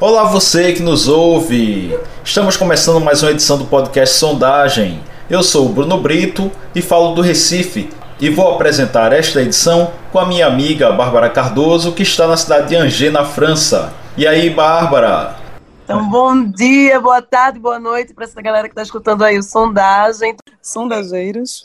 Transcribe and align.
Olá 0.00 0.24
você 0.24 0.72
que 0.72 0.82
nos 0.82 1.08
ouve! 1.08 1.98
Estamos 2.24 2.56
começando 2.56 3.00
mais 3.00 3.22
uma 3.22 3.30
edição 3.30 3.56
do 3.58 3.64
podcast 3.64 4.16
Sondagem. 4.16 5.00
Eu 5.28 5.42
sou 5.42 5.66
o 5.66 5.68
Bruno 5.68 5.98
Brito 5.98 6.50
e 6.74 6.82
falo 6.82 7.14
do 7.14 7.22
Recife. 7.22 7.90
E 8.20 8.28
vou 8.28 8.54
apresentar 8.54 9.12
esta 9.12 9.40
edição 9.40 9.92
com 10.12 10.18
a 10.18 10.26
minha 10.26 10.46
amiga 10.46 10.92
Bárbara 10.92 11.30
Cardoso, 11.30 11.92
que 11.92 12.02
está 12.02 12.26
na 12.26 12.36
cidade 12.36 12.68
de 12.68 12.76
Angers, 12.76 13.12
na 13.12 13.24
França. 13.24 13.92
E 14.20 14.26
aí, 14.26 14.50
Bárbara? 14.50 15.34
Então, 15.82 16.06
bom 16.06 16.44
dia, 16.44 17.00
boa 17.00 17.22
tarde, 17.22 17.58
boa 17.58 17.78
noite 17.78 18.12
para 18.12 18.24
essa 18.24 18.42
galera 18.42 18.68
que 18.68 18.72
está 18.72 18.82
escutando 18.82 19.24
aí 19.24 19.38
o 19.38 19.42
Sondagem. 19.42 20.36
Sondageiros. 20.60 21.64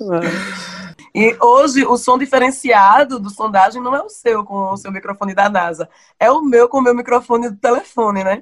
E 1.14 1.36
hoje 1.42 1.86
o 1.86 1.98
som 1.98 2.18
diferenciado 2.18 3.20
do 3.20 3.30
sondagem 3.30 3.82
não 3.82 3.94
é 3.94 4.02
o 4.02 4.08
seu 4.08 4.46
com 4.46 4.72
o 4.72 4.78
seu 4.78 4.90
microfone 4.90 5.36
da 5.36 5.50
NASA, 5.50 5.90
é 6.18 6.32
o 6.32 6.42
meu 6.42 6.70
com 6.70 6.78
o 6.78 6.82
meu 6.82 6.96
microfone 6.96 7.50
do 7.50 7.58
telefone, 7.58 8.24
né? 8.24 8.42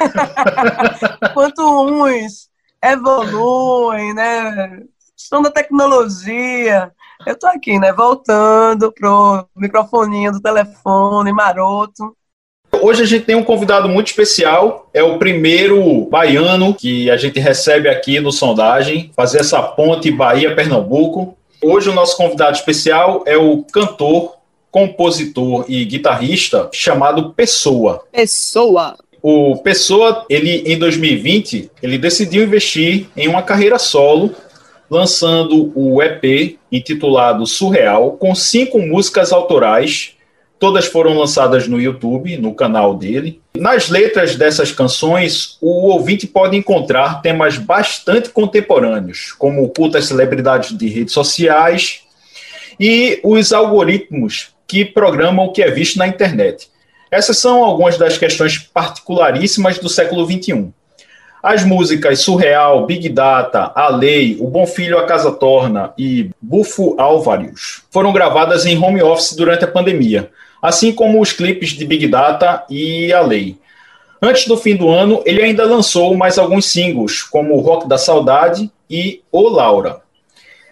Enquanto 1.30 1.60
uns 1.60 2.50
evoluem, 2.82 4.12
né? 4.12 4.82
Estão 5.16 5.40
da 5.40 5.52
tecnologia. 5.52 6.92
Eu 7.24 7.38
tô 7.38 7.46
aqui, 7.46 7.78
né? 7.78 7.92
Voltando 7.92 8.90
pro 8.90 9.48
microfoninho 9.54 10.32
do 10.32 10.40
telefone 10.40 11.32
maroto. 11.32 12.16
Hoje 12.84 13.00
a 13.00 13.06
gente 13.06 13.24
tem 13.26 13.36
um 13.36 13.44
convidado 13.44 13.88
muito 13.88 14.08
especial, 14.08 14.90
é 14.92 15.04
o 15.04 15.16
primeiro 15.16 16.04
baiano 16.10 16.74
que 16.74 17.08
a 17.08 17.16
gente 17.16 17.38
recebe 17.38 17.88
aqui 17.88 18.18
no 18.18 18.32
Sondagem, 18.32 19.12
fazer 19.14 19.38
essa 19.38 19.62
ponte 19.62 20.10
Bahia-Pernambuco. 20.10 21.38
Hoje 21.62 21.90
o 21.90 21.94
nosso 21.94 22.16
convidado 22.16 22.56
especial 22.56 23.22
é 23.24 23.36
o 23.36 23.62
cantor, 23.62 24.34
compositor 24.68 25.64
e 25.68 25.84
guitarrista 25.84 26.68
chamado 26.72 27.32
Pessoa. 27.34 28.02
Pessoa. 28.10 28.96
O 29.22 29.58
Pessoa, 29.58 30.26
ele 30.28 30.64
em 30.66 30.76
2020, 30.76 31.70
ele 31.80 31.96
decidiu 31.96 32.42
investir 32.42 33.06
em 33.16 33.28
uma 33.28 33.42
carreira 33.42 33.78
solo, 33.78 34.34
lançando 34.90 35.70
o 35.76 36.02
EP 36.02 36.58
intitulado 36.72 37.46
Surreal, 37.46 38.16
com 38.18 38.34
cinco 38.34 38.80
músicas 38.80 39.32
autorais. 39.32 40.16
Todas 40.62 40.86
foram 40.86 41.18
lançadas 41.18 41.66
no 41.66 41.80
YouTube, 41.80 42.36
no 42.36 42.54
canal 42.54 42.94
dele. 42.94 43.42
Nas 43.52 43.88
letras 43.88 44.36
dessas 44.36 44.70
canções, 44.70 45.58
o 45.60 45.88
ouvinte 45.88 46.24
pode 46.24 46.56
encontrar 46.56 47.20
temas 47.20 47.58
bastante 47.58 48.28
contemporâneos, 48.28 49.32
como 49.32 49.64
o 49.64 49.68
culto 49.68 49.98
às 49.98 50.04
celebridades 50.04 50.78
de 50.78 50.88
redes 50.88 51.14
sociais 51.14 52.02
e 52.78 53.18
os 53.24 53.52
algoritmos 53.52 54.50
que 54.64 54.84
programam 54.84 55.46
o 55.46 55.52
que 55.52 55.64
é 55.64 55.68
visto 55.68 55.98
na 55.98 56.06
internet. 56.06 56.70
Essas 57.10 57.38
são 57.38 57.64
algumas 57.64 57.98
das 57.98 58.16
questões 58.16 58.56
particularíssimas 58.56 59.80
do 59.80 59.88
século 59.88 60.24
XXI. 60.24 60.68
As 61.42 61.64
músicas 61.64 62.20
Surreal, 62.20 62.86
Big 62.86 63.08
Data, 63.08 63.72
A 63.74 63.88
Lei, 63.88 64.36
O 64.38 64.46
Bom 64.46 64.64
Filho 64.64 64.96
a 64.96 65.06
Casa 65.06 65.32
Torna 65.32 65.92
e 65.98 66.30
Bufo 66.40 66.94
Álvares 67.00 67.82
foram 67.90 68.12
gravadas 68.12 68.64
em 68.64 68.78
home 68.78 69.02
office 69.02 69.34
durante 69.34 69.64
a 69.64 69.68
pandemia, 69.68 70.30
assim 70.62 70.92
como 70.92 71.20
os 71.20 71.32
clipes 71.32 71.70
de 71.70 71.84
Big 71.84 72.06
Data 72.06 72.64
e 72.70 73.12
A 73.12 73.20
Lei. 73.20 73.58
Antes 74.22 74.46
do 74.46 74.56
fim 74.56 74.76
do 74.76 74.88
ano, 74.88 75.20
ele 75.26 75.42
ainda 75.42 75.66
lançou 75.66 76.14
mais 76.14 76.38
alguns 76.38 76.66
singles, 76.66 77.22
como 77.22 77.58
Rock 77.58 77.88
da 77.88 77.98
Saudade 77.98 78.70
e 78.88 79.20
O 79.32 79.48
Laura. 79.48 80.00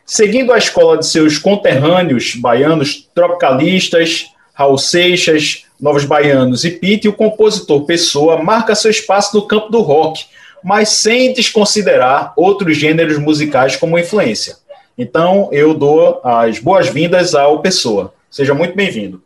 Seguindo 0.06 0.52
a 0.52 0.58
escola 0.58 0.96
de 0.96 1.06
seus 1.06 1.36
conterrâneos 1.36 2.36
baianos 2.36 3.08
tropicalistas, 3.12 4.26
Raul 4.54 4.78
Seixas, 4.78 5.64
Novos 5.80 6.04
Baianos 6.04 6.64
e 6.64 6.70
Pete, 6.70 7.08
o 7.08 7.12
compositor 7.12 7.84
Pessoa 7.86 8.40
marca 8.42 8.74
seu 8.74 8.90
espaço 8.90 9.36
no 9.36 9.46
campo 9.46 9.70
do 9.70 9.80
rock, 9.80 10.26
mas 10.62 10.90
sem 10.90 11.32
desconsiderar 11.32 12.32
outros 12.36 12.76
gêneros 12.76 13.18
musicais 13.18 13.76
como 13.76 13.98
influência. 13.98 14.56
Então, 14.96 15.48
eu 15.50 15.72
dou 15.72 16.20
as 16.22 16.58
boas-vindas 16.58 17.34
ao 17.34 17.60
Pessoa. 17.60 18.12
Seja 18.30 18.52
muito 18.52 18.76
bem-vindo. 18.76 19.22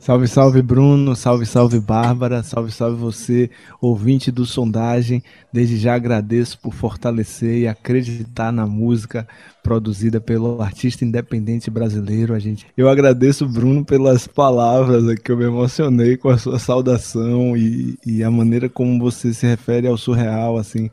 Salve, 0.00 0.28
salve 0.28 0.62
Bruno, 0.62 1.16
salve, 1.16 1.44
salve 1.44 1.80
Bárbara, 1.80 2.42
salve, 2.44 2.70
salve 2.70 2.96
você, 2.96 3.50
ouvinte 3.80 4.30
do 4.30 4.46
Sondagem. 4.46 5.22
Desde 5.52 5.76
já 5.76 5.94
agradeço 5.94 6.56
por 6.60 6.72
fortalecer 6.72 7.58
e 7.58 7.68
acreditar 7.68 8.52
na 8.52 8.64
música 8.64 9.26
produzida 9.60 10.20
pelo 10.20 10.62
artista 10.62 11.04
independente 11.04 11.68
brasileiro. 11.68 12.32
A 12.32 12.38
gente, 12.38 12.64
eu 12.76 12.88
agradeço 12.88 13.46
Bruno 13.46 13.84
pelas 13.84 14.26
palavras 14.28 15.18
que 15.18 15.32
eu 15.32 15.36
me 15.36 15.44
emocionei 15.44 16.16
com 16.16 16.28
a 16.28 16.38
sua 16.38 16.60
saudação 16.60 17.56
e, 17.56 17.98
e 18.06 18.22
a 18.22 18.30
maneira 18.30 18.68
como 18.68 19.00
você 19.00 19.34
se 19.34 19.46
refere 19.46 19.88
ao 19.88 19.98
surreal, 19.98 20.56
assim. 20.56 20.88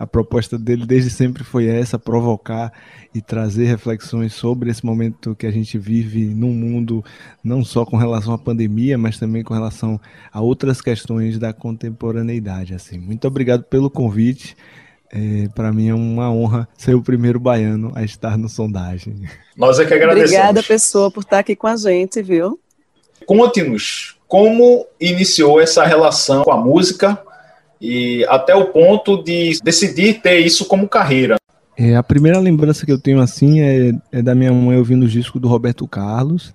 A 0.00 0.06
proposta 0.06 0.58
dele 0.58 0.86
desde 0.86 1.10
sempre 1.10 1.44
foi 1.44 1.66
essa, 1.66 1.98
provocar 1.98 2.72
e 3.14 3.20
trazer 3.20 3.66
reflexões 3.66 4.32
sobre 4.32 4.70
esse 4.70 4.82
momento 4.82 5.34
que 5.34 5.46
a 5.46 5.50
gente 5.50 5.76
vive 5.76 6.24
num 6.24 6.54
mundo 6.54 7.04
não 7.44 7.62
só 7.62 7.84
com 7.84 7.98
relação 7.98 8.32
à 8.32 8.38
pandemia, 8.38 8.96
mas 8.96 9.18
também 9.18 9.44
com 9.44 9.52
relação 9.52 10.00
a 10.32 10.40
outras 10.40 10.80
questões 10.80 11.38
da 11.38 11.52
contemporaneidade. 11.52 12.72
Assim, 12.72 12.98
muito 12.98 13.28
obrigado 13.28 13.62
pelo 13.64 13.90
convite. 13.90 14.56
É, 15.12 15.48
para 15.54 15.70
mim 15.70 15.88
é 15.88 15.94
uma 15.94 16.32
honra 16.32 16.66
ser 16.78 16.94
o 16.94 17.02
primeiro 17.02 17.38
baiano 17.38 17.92
a 17.94 18.02
estar 18.02 18.38
no 18.38 18.48
sondagem. 18.48 19.28
Nós 19.54 19.78
é 19.78 19.84
que 19.84 19.92
agradecemos. 19.92 20.32
Obrigada, 20.32 20.62
pessoa, 20.62 21.10
por 21.10 21.20
estar 21.20 21.40
aqui 21.40 21.54
com 21.54 21.66
a 21.66 21.76
gente, 21.76 22.22
viu? 22.22 22.58
Conte-nos 23.26 24.16
como 24.26 24.86
iniciou 24.98 25.60
essa 25.60 25.84
relação 25.84 26.42
com 26.42 26.52
a 26.52 26.56
música 26.56 27.22
e 27.80 28.24
até 28.28 28.54
o 28.54 28.66
ponto 28.66 29.22
de 29.22 29.58
decidir 29.62 30.20
ter 30.20 30.38
isso 30.40 30.66
como 30.66 30.88
carreira. 30.88 31.36
É, 31.76 31.96
a 31.96 32.02
primeira 32.02 32.38
lembrança 32.38 32.84
que 32.84 32.92
eu 32.92 33.00
tenho 33.00 33.20
assim 33.20 33.60
é, 33.60 33.92
é 34.12 34.20
da 34.22 34.34
minha 34.34 34.52
mãe 34.52 34.76
ouvindo 34.76 35.04
o 35.04 35.08
disco 35.08 35.40
do 35.40 35.48
Roberto 35.48 35.88
Carlos 35.88 36.52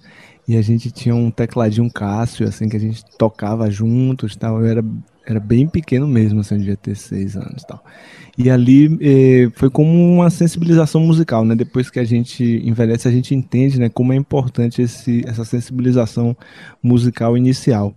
e 0.47 0.55
a 0.55 0.61
gente 0.61 0.91
tinha 0.91 1.15
um 1.15 1.31
tecladinho 1.31 1.91
Cássio 1.91 2.47
assim 2.47 2.69
que 2.69 2.77
a 2.77 2.79
gente 2.79 3.03
tocava 3.17 3.69
juntos, 3.71 4.35
tal. 4.35 4.61
Eu 4.61 4.67
era 4.67 4.83
era 5.25 5.39
bem 5.39 5.67
pequeno 5.67 6.07
mesmo, 6.07 6.39
assim, 6.39 6.53
eu 6.53 6.59
devia 6.59 6.77
ter 6.77 6.95
seis 6.95 7.35
anos, 7.35 7.63
tal. 7.63 7.83
E 8.37 8.49
ali 8.49 8.97
eh, 9.01 9.49
foi 9.55 9.69
como 9.69 9.89
uma 9.89 10.29
sensibilização 10.29 11.01
musical, 11.01 11.43
né? 11.43 11.55
Depois 11.55 11.89
que 11.89 11.99
a 11.99 12.03
gente 12.03 12.43
envelhece, 12.63 13.07
a 13.07 13.11
gente 13.11 13.33
entende, 13.33 13.79
né, 13.79 13.89
como 13.89 14.13
é 14.13 14.15
importante 14.15 14.81
esse, 14.81 15.23
essa 15.25 15.43
sensibilização 15.43 16.37
musical 16.83 17.35
inicial. 17.35 17.95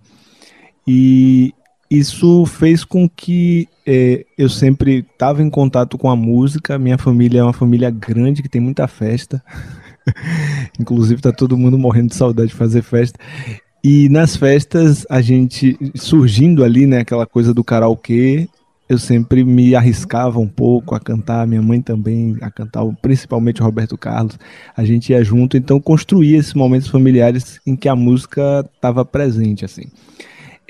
E 0.86 1.52
isso 1.90 2.44
fez 2.44 2.84
com 2.84 3.08
que 3.08 3.68
é, 3.86 4.26
eu 4.36 4.48
sempre 4.48 5.06
estava 5.12 5.42
em 5.42 5.48
contato 5.48 5.96
com 5.96 6.10
a 6.10 6.16
música. 6.16 6.78
Minha 6.78 6.98
família 6.98 7.40
é 7.40 7.42
uma 7.42 7.52
família 7.52 7.90
grande 7.90 8.42
que 8.42 8.48
tem 8.48 8.60
muita 8.60 8.86
festa. 8.86 9.42
Inclusive 10.78 11.22
tá 11.22 11.32
todo 11.32 11.56
mundo 11.56 11.78
morrendo 11.78 12.08
de 12.08 12.14
saudade 12.14 12.50
de 12.50 12.54
fazer 12.54 12.82
festa. 12.82 13.18
E 13.82 14.08
nas 14.08 14.36
festas 14.36 15.06
a 15.08 15.20
gente 15.20 15.78
surgindo 15.94 16.62
ali, 16.62 16.86
né, 16.86 16.98
aquela 16.98 17.26
coisa 17.26 17.54
do 17.54 17.64
karaokê, 17.64 18.48
eu 18.88 18.98
sempre 18.98 19.44
me 19.44 19.74
arriscava 19.74 20.38
um 20.38 20.48
pouco 20.48 20.94
a 20.94 21.00
cantar, 21.00 21.46
minha 21.46 21.60
mãe 21.62 21.80
também 21.80 22.36
a 22.40 22.50
cantar, 22.50 22.84
principalmente 23.02 23.60
o 23.60 23.64
Roberto 23.64 23.96
Carlos. 23.96 24.38
A 24.76 24.84
gente 24.84 25.12
ia 25.12 25.22
junto, 25.22 25.56
então 25.56 25.80
construía 25.80 26.38
esses 26.38 26.54
momentos 26.54 26.88
familiares 26.88 27.60
em 27.66 27.76
que 27.76 27.88
a 27.88 27.94
música 27.94 28.68
estava 28.74 29.04
presente 29.04 29.64
assim. 29.64 29.84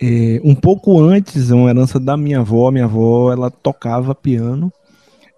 É, 0.00 0.40
um 0.44 0.54
pouco 0.54 1.00
antes, 1.00 1.50
uma 1.50 1.70
herança 1.70 1.98
da 1.98 2.16
minha 2.16 2.40
avó, 2.40 2.70
minha 2.70 2.84
avó 2.84 3.32
ela 3.32 3.50
tocava 3.50 4.14
piano 4.14 4.72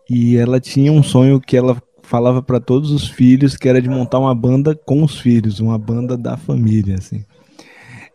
e 0.09 0.37
ela 0.37 0.61
tinha 0.61 0.93
um 0.93 1.03
sonho 1.03 1.41
que 1.41 1.57
ela 1.57 1.81
falava 2.03 2.43
para 2.43 2.61
todos 2.61 2.91
os 2.91 3.09
filhos 3.09 3.57
que 3.57 3.69
era 3.69 3.81
de 3.81 3.89
montar 3.89 4.19
uma 4.19 4.35
banda 4.35 4.75
com 4.75 5.03
os 5.03 5.19
filhos, 5.19 5.61
uma 5.61 5.79
banda 5.79 6.17
da 6.17 6.37
família, 6.37 6.97
assim. 6.97 7.25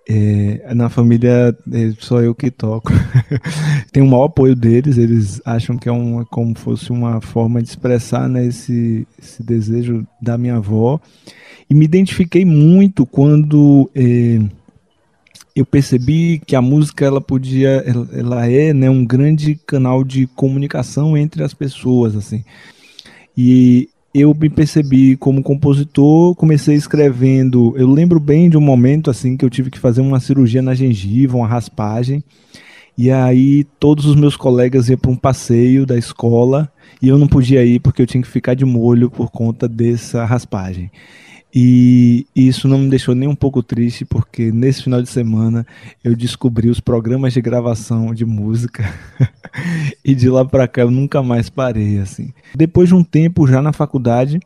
É, 0.07 0.71
na 0.75 0.87
família 0.87 1.57
é 1.71 1.91
só 1.97 2.21
eu 2.21 2.35
que 2.35 2.51
toco. 2.51 2.91
Tem 3.91 4.03
o 4.03 4.05
maior 4.05 4.25
apoio 4.25 4.55
deles, 4.55 4.97
eles 4.97 5.41
acham 5.43 5.77
que 5.77 5.89
é 5.89 5.91
uma, 5.91 6.23
como 6.25 6.55
fosse 6.55 6.91
uma 6.91 7.19
forma 7.21 7.61
de 7.61 7.69
expressar 7.69 8.29
né, 8.29 8.45
esse, 8.45 9.07
esse 9.17 9.41
desejo 9.41 10.05
da 10.21 10.37
minha 10.37 10.57
avó. 10.57 10.99
E 11.67 11.73
me 11.73 11.85
identifiquei 11.85 12.45
muito 12.45 13.03
quando 13.05 13.89
é, 13.95 14.39
eu 15.55 15.65
percebi 15.65 16.41
que 16.45 16.55
a 16.55 16.61
música 16.61 17.05
ela 17.05 17.21
podia, 17.21 17.83
ela, 18.11 18.45
é 18.45 18.73
né, 18.73 18.89
um 18.89 19.05
grande 19.05 19.55
canal 19.65 20.03
de 20.03 20.27
comunicação 20.27 21.15
entre 21.15 21.41
as 21.43 21.53
pessoas, 21.53 22.13
assim. 22.15 22.43
E 23.37 23.87
eu 24.13 24.33
me 24.33 24.49
percebi 24.49 25.15
como 25.15 25.41
compositor, 25.41 26.35
comecei 26.35 26.75
escrevendo. 26.75 27.73
Eu 27.77 27.89
lembro 27.89 28.19
bem 28.19 28.49
de 28.49 28.57
um 28.57 28.61
momento 28.61 29.09
assim 29.09 29.37
que 29.37 29.45
eu 29.45 29.49
tive 29.49 29.69
que 29.69 29.79
fazer 29.79 30.01
uma 30.01 30.19
cirurgia 30.19 30.61
na 30.61 30.73
gengiva, 30.73 31.37
uma 31.37 31.47
raspagem. 31.47 32.21
E 32.97 33.09
aí 33.11 33.65
todos 33.79 34.05
os 34.05 34.15
meus 34.15 34.37
colegas 34.37 34.89
iam 34.89 34.97
para 34.97 35.11
um 35.11 35.17
passeio 35.17 35.85
da 35.85 35.97
escola 35.97 36.71
e 37.01 37.09
eu 37.09 37.17
não 37.17 37.27
podia 37.27 37.63
ir 37.65 37.79
porque 37.79 38.01
eu 38.01 38.07
tinha 38.07 38.21
que 38.21 38.29
ficar 38.29 38.53
de 38.53 38.63
molho 38.63 39.09
por 39.09 39.29
conta 39.29 39.67
dessa 39.67 40.23
raspagem. 40.23 40.89
E 41.57 42.27
isso 42.35 42.67
não 42.67 42.77
me 42.77 42.89
deixou 42.89 43.15
nem 43.15 43.29
um 43.29 43.35
pouco 43.35 43.63
triste, 43.63 44.03
porque 44.03 44.51
nesse 44.51 44.83
final 44.83 45.01
de 45.01 45.07
semana 45.07 45.65
eu 46.03 46.13
descobri 46.13 46.69
os 46.69 46.81
programas 46.81 47.31
de 47.31 47.39
gravação 47.39 48.13
de 48.13 48.25
música 48.25 48.83
e 50.03 50.13
de 50.13 50.27
lá 50.27 50.43
para 50.43 50.67
cá 50.67 50.81
eu 50.81 50.91
nunca 50.91 51.23
mais 51.23 51.49
parei 51.49 51.97
assim. 51.97 52.33
Depois 52.53 52.89
de 52.89 52.95
um 52.95 53.05
tempo 53.05 53.47
já 53.47 53.61
na 53.61 53.71
faculdade, 53.71 54.37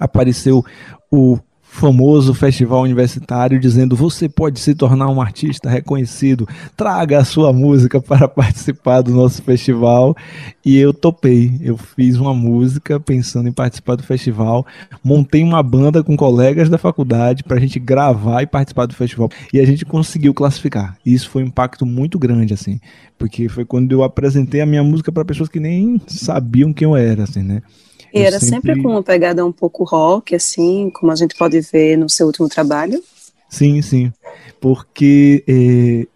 apareceu 0.00 0.64
o 1.12 1.38
famoso 1.74 2.32
festival 2.32 2.82
universitário 2.82 3.58
dizendo 3.58 3.96
você 3.96 4.28
pode 4.28 4.60
se 4.60 4.76
tornar 4.76 5.08
um 5.08 5.20
artista 5.20 5.68
reconhecido, 5.68 6.48
traga 6.76 7.18
a 7.18 7.24
sua 7.24 7.52
música 7.52 8.00
para 8.00 8.28
participar 8.28 9.02
do 9.02 9.10
nosso 9.10 9.42
festival 9.42 10.16
e 10.64 10.78
eu 10.78 10.94
topei. 10.94 11.58
Eu 11.60 11.76
fiz 11.76 12.16
uma 12.16 12.32
música 12.32 13.00
pensando 13.00 13.48
em 13.48 13.52
participar 13.52 13.96
do 13.96 14.04
festival, 14.04 14.64
montei 15.02 15.42
uma 15.42 15.60
banda 15.64 16.04
com 16.04 16.16
colegas 16.16 16.68
da 16.70 16.78
faculdade 16.78 17.42
para 17.42 17.56
a 17.56 17.60
gente 17.60 17.80
gravar 17.80 18.42
e 18.42 18.46
participar 18.46 18.86
do 18.86 18.94
festival 18.94 19.28
e 19.52 19.58
a 19.58 19.66
gente 19.66 19.84
conseguiu 19.84 20.32
classificar. 20.32 20.96
Isso 21.04 21.28
foi 21.28 21.42
um 21.42 21.46
impacto 21.46 21.84
muito 21.84 22.20
grande 22.20 22.54
assim, 22.54 22.78
porque 23.18 23.48
foi 23.48 23.64
quando 23.64 23.90
eu 23.90 24.04
apresentei 24.04 24.60
a 24.60 24.66
minha 24.66 24.84
música 24.84 25.10
para 25.10 25.24
pessoas 25.24 25.48
que 25.48 25.58
nem 25.58 26.00
sabiam 26.06 26.72
quem 26.72 26.86
eu 26.86 26.94
era, 26.94 27.24
assim, 27.24 27.42
né? 27.42 27.62
E 28.14 28.22
era 28.22 28.38
sempre... 28.38 28.74
sempre... 28.74 28.82
com 28.82 28.90
uma 28.90 29.02
pegada 29.02 29.44
um 29.44 29.50
pouco 29.50 29.82
rock, 29.82 30.34
assim, 30.34 30.88
como 30.90 31.10
a 31.10 31.16
gente 31.16 31.34
pode 31.34 31.60
ver 31.60 31.98
no 31.98 32.08
seu 32.08 32.26
último 32.26 32.48
trabalho? 32.48 33.02
Sim, 33.48 33.82
sim. 33.82 34.12
Porque 34.60 35.44
eh, 35.48 36.06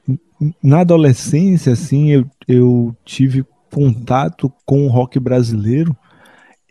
na 0.62 0.80
adolescência, 0.80 1.72
assim, 1.72 2.10
eu, 2.10 2.26
eu 2.46 2.96
tive 3.04 3.44
contato 3.72 4.52
com 4.64 4.86
o 4.86 4.88
rock 4.88 5.18
brasileiro. 5.18 5.96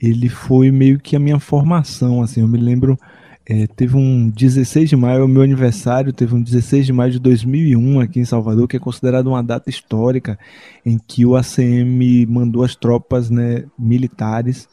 Ele 0.01 0.29
foi 0.29 0.71
meio 0.71 0.99
que 0.99 1.15
a 1.15 1.19
minha 1.19 1.39
formação, 1.39 2.21
assim. 2.21 2.41
Eu 2.41 2.47
me 2.47 2.57
lembro, 2.57 2.97
eh, 3.45 3.67
teve 3.75 3.97
um 3.97 4.29
16 4.29 4.89
de 4.89 4.95
maio, 4.95 5.21
é 5.21 5.23
o 5.23 5.27
meu 5.27 5.41
aniversário, 5.41 6.13
teve 6.13 6.35
um 6.35 6.41
16 6.41 6.85
de 6.85 6.93
maio 6.93 7.11
de 7.11 7.19
2001 7.19 7.99
aqui 7.99 8.19
em 8.19 8.25
Salvador, 8.25 8.67
que 8.67 8.77
é 8.77 8.79
considerado 8.79 9.27
uma 9.27 9.43
data 9.43 9.69
histórica 9.69 10.39
em 10.85 10.97
que 10.97 11.25
o 11.25 11.35
ACM 11.35 12.25
mandou 12.27 12.63
as 12.63 12.75
tropas 12.75 13.29
né, 13.29 13.65
militares 13.77 14.69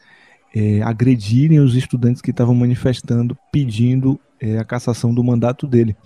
é, 0.54 0.80
agredirem 0.82 1.58
os 1.58 1.74
estudantes 1.74 2.22
que 2.22 2.30
estavam 2.30 2.54
manifestando 2.54 3.36
pedindo 3.50 4.20
é, 4.40 4.58
a 4.58 4.64
cassação 4.64 5.12
do 5.12 5.24
mandato 5.24 5.66
dele. 5.66 5.96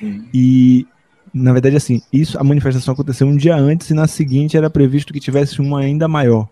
Uhum. 0.00 0.24
E, 0.32 0.86
na 1.34 1.52
verdade, 1.52 1.76
assim, 1.76 2.00
isso 2.12 2.38
a 2.38 2.44
manifestação 2.44 2.94
aconteceu 2.94 3.26
um 3.26 3.36
dia 3.36 3.56
antes 3.56 3.90
e 3.90 3.94
na 3.94 4.06
seguinte 4.06 4.56
era 4.56 4.70
previsto 4.70 5.12
que 5.12 5.20
tivesse 5.20 5.60
uma 5.60 5.80
ainda 5.80 6.06
maior. 6.06 6.48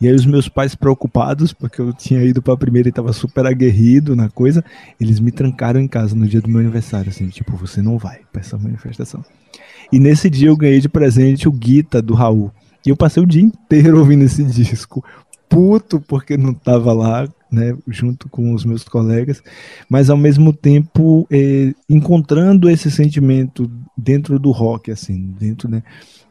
E 0.00 0.08
aí 0.08 0.14
os 0.14 0.24
meus 0.24 0.48
pais 0.48 0.74
preocupados, 0.74 1.52
porque 1.52 1.80
eu 1.80 1.92
tinha 1.92 2.22
ido 2.22 2.40
para 2.40 2.54
a 2.54 2.56
primeira 2.56 2.88
e 2.88 2.90
estava 2.90 3.12
super 3.12 3.46
aguerrido 3.46 4.16
na 4.16 4.30
coisa, 4.30 4.64
eles 4.98 5.20
me 5.20 5.30
trancaram 5.30 5.78
em 5.78 5.86
casa 5.86 6.14
no 6.14 6.26
dia 6.26 6.40
do 6.40 6.48
meu 6.48 6.60
aniversário, 6.60 7.10
assim, 7.10 7.28
tipo, 7.28 7.54
você 7.54 7.82
não 7.82 7.98
vai 7.98 8.20
para 8.32 8.40
essa 8.40 8.56
manifestação. 8.56 9.22
E 9.92 9.98
nesse 9.98 10.30
dia 10.30 10.48
eu 10.48 10.56
ganhei 10.56 10.80
de 10.80 10.88
presente 10.88 11.48
o 11.48 11.52
Guita 11.52 12.00
do 12.00 12.14
Raul. 12.14 12.50
E 12.84 12.88
eu 12.88 12.96
passei 12.96 13.22
o 13.22 13.26
dia 13.26 13.42
inteiro 13.42 13.98
ouvindo 14.00 14.24
esse 14.24 14.42
disco, 14.42 15.04
puto 15.50 16.00
porque 16.00 16.36
não 16.36 16.52
estava 16.52 16.92
lá, 16.92 17.28
né, 17.50 17.76
junto 17.88 18.28
com 18.28 18.54
os 18.54 18.64
meus 18.64 18.84
colegas, 18.84 19.42
mas 19.88 20.08
ao 20.08 20.16
mesmo 20.16 20.52
tempo 20.52 21.26
eh, 21.30 21.74
encontrando 21.88 22.70
esse 22.70 22.88
sentimento 22.90 23.68
dentro 23.98 24.38
do 24.38 24.52
rock, 24.52 24.92
assim, 24.92 25.34
dentro 25.38 25.68
né, 25.68 25.82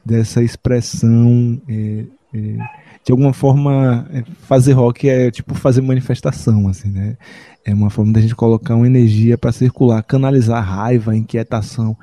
dessa 0.03 0.41
expressão. 0.41 1.61
Eh, 1.67 2.05
eh, 2.33 2.57
de 3.03 3.11
alguma 3.11 3.33
forma, 3.33 4.07
fazer 4.41 4.73
rock 4.73 5.09
é 5.09 5.31
tipo 5.31 5.55
fazer 5.55 5.81
manifestação, 5.81 6.67
assim, 6.67 6.89
né? 6.89 7.17
É 7.65 7.73
uma 7.73 7.89
forma 7.89 8.13
da 8.13 8.21
gente 8.21 8.35
colocar 8.35 8.75
uma 8.75 8.85
energia 8.85 9.37
para 9.37 9.51
circular, 9.51 10.03
canalizar 10.03 10.63
raiva, 10.63 11.15
inquietação, 11.15 11.97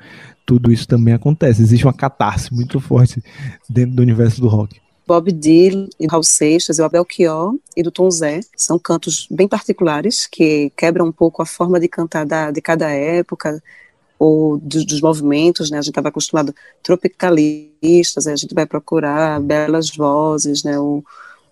tudo 0.45 0.71
isso 0.71 0.87
também 0.87 1.13
acontece. 1.13 1.61
Existe 1.61 1.85
uma 1.85 1.93
catarse 1.93 2.53
muito 2.53 2.79
forte 2.79 3.23
dentro 3.69 3.95
do 3.95 4.01
universo 4.01 4.41
do 4.41 4.47
rock. 4.47 4.79
Bob 5.07 5.31
Dylan, 5.31 5.87
e 5.97 6.05
Raul 6.05 6.21
Seixas, 6.21 6.79
o 6.79 6.83
Abel 6.83 7.05
Chior 7.09 7.55
e 7.77 7.81
do 7.81 7.89
Tom 7.89 8.11
Zé. 8.11 8.41
São 8.57 8.77
cantos 8.77 9.25
bem 9.31 9.47
particulares 9.47 10.27
que 10.27 10.69
quebram 10.75 11.05
um 11.05 11.11
pouco 11.13 11.41
a 11.41 11.45
forma 11.45 11.79
de 11.79 11.87
cantar 11.87 12.25
da, 12.25 12.51
de 12.51 12.61
cada 12.61 12.89
época 12.89 13.63
ou 14.19 14.57
dos, 14.57 14.85
dos 14.85 14.99
movimentos, 14.99 15.71
né? 15.71 15.77
A 15.77 15.81
gente 15.81 15.91
estava 15.91 16.09
acostumado 16.09 16.53
tropicalistas, 16.83 18.27
a 18.27 18.35
gente 18.35 18.53
vai 18.53 18.65
procurar 18.65 19.39
belas 19.39 19.89
vozes, 19.95 20.63
né? 20.63 20.77
O, 20.77 21.01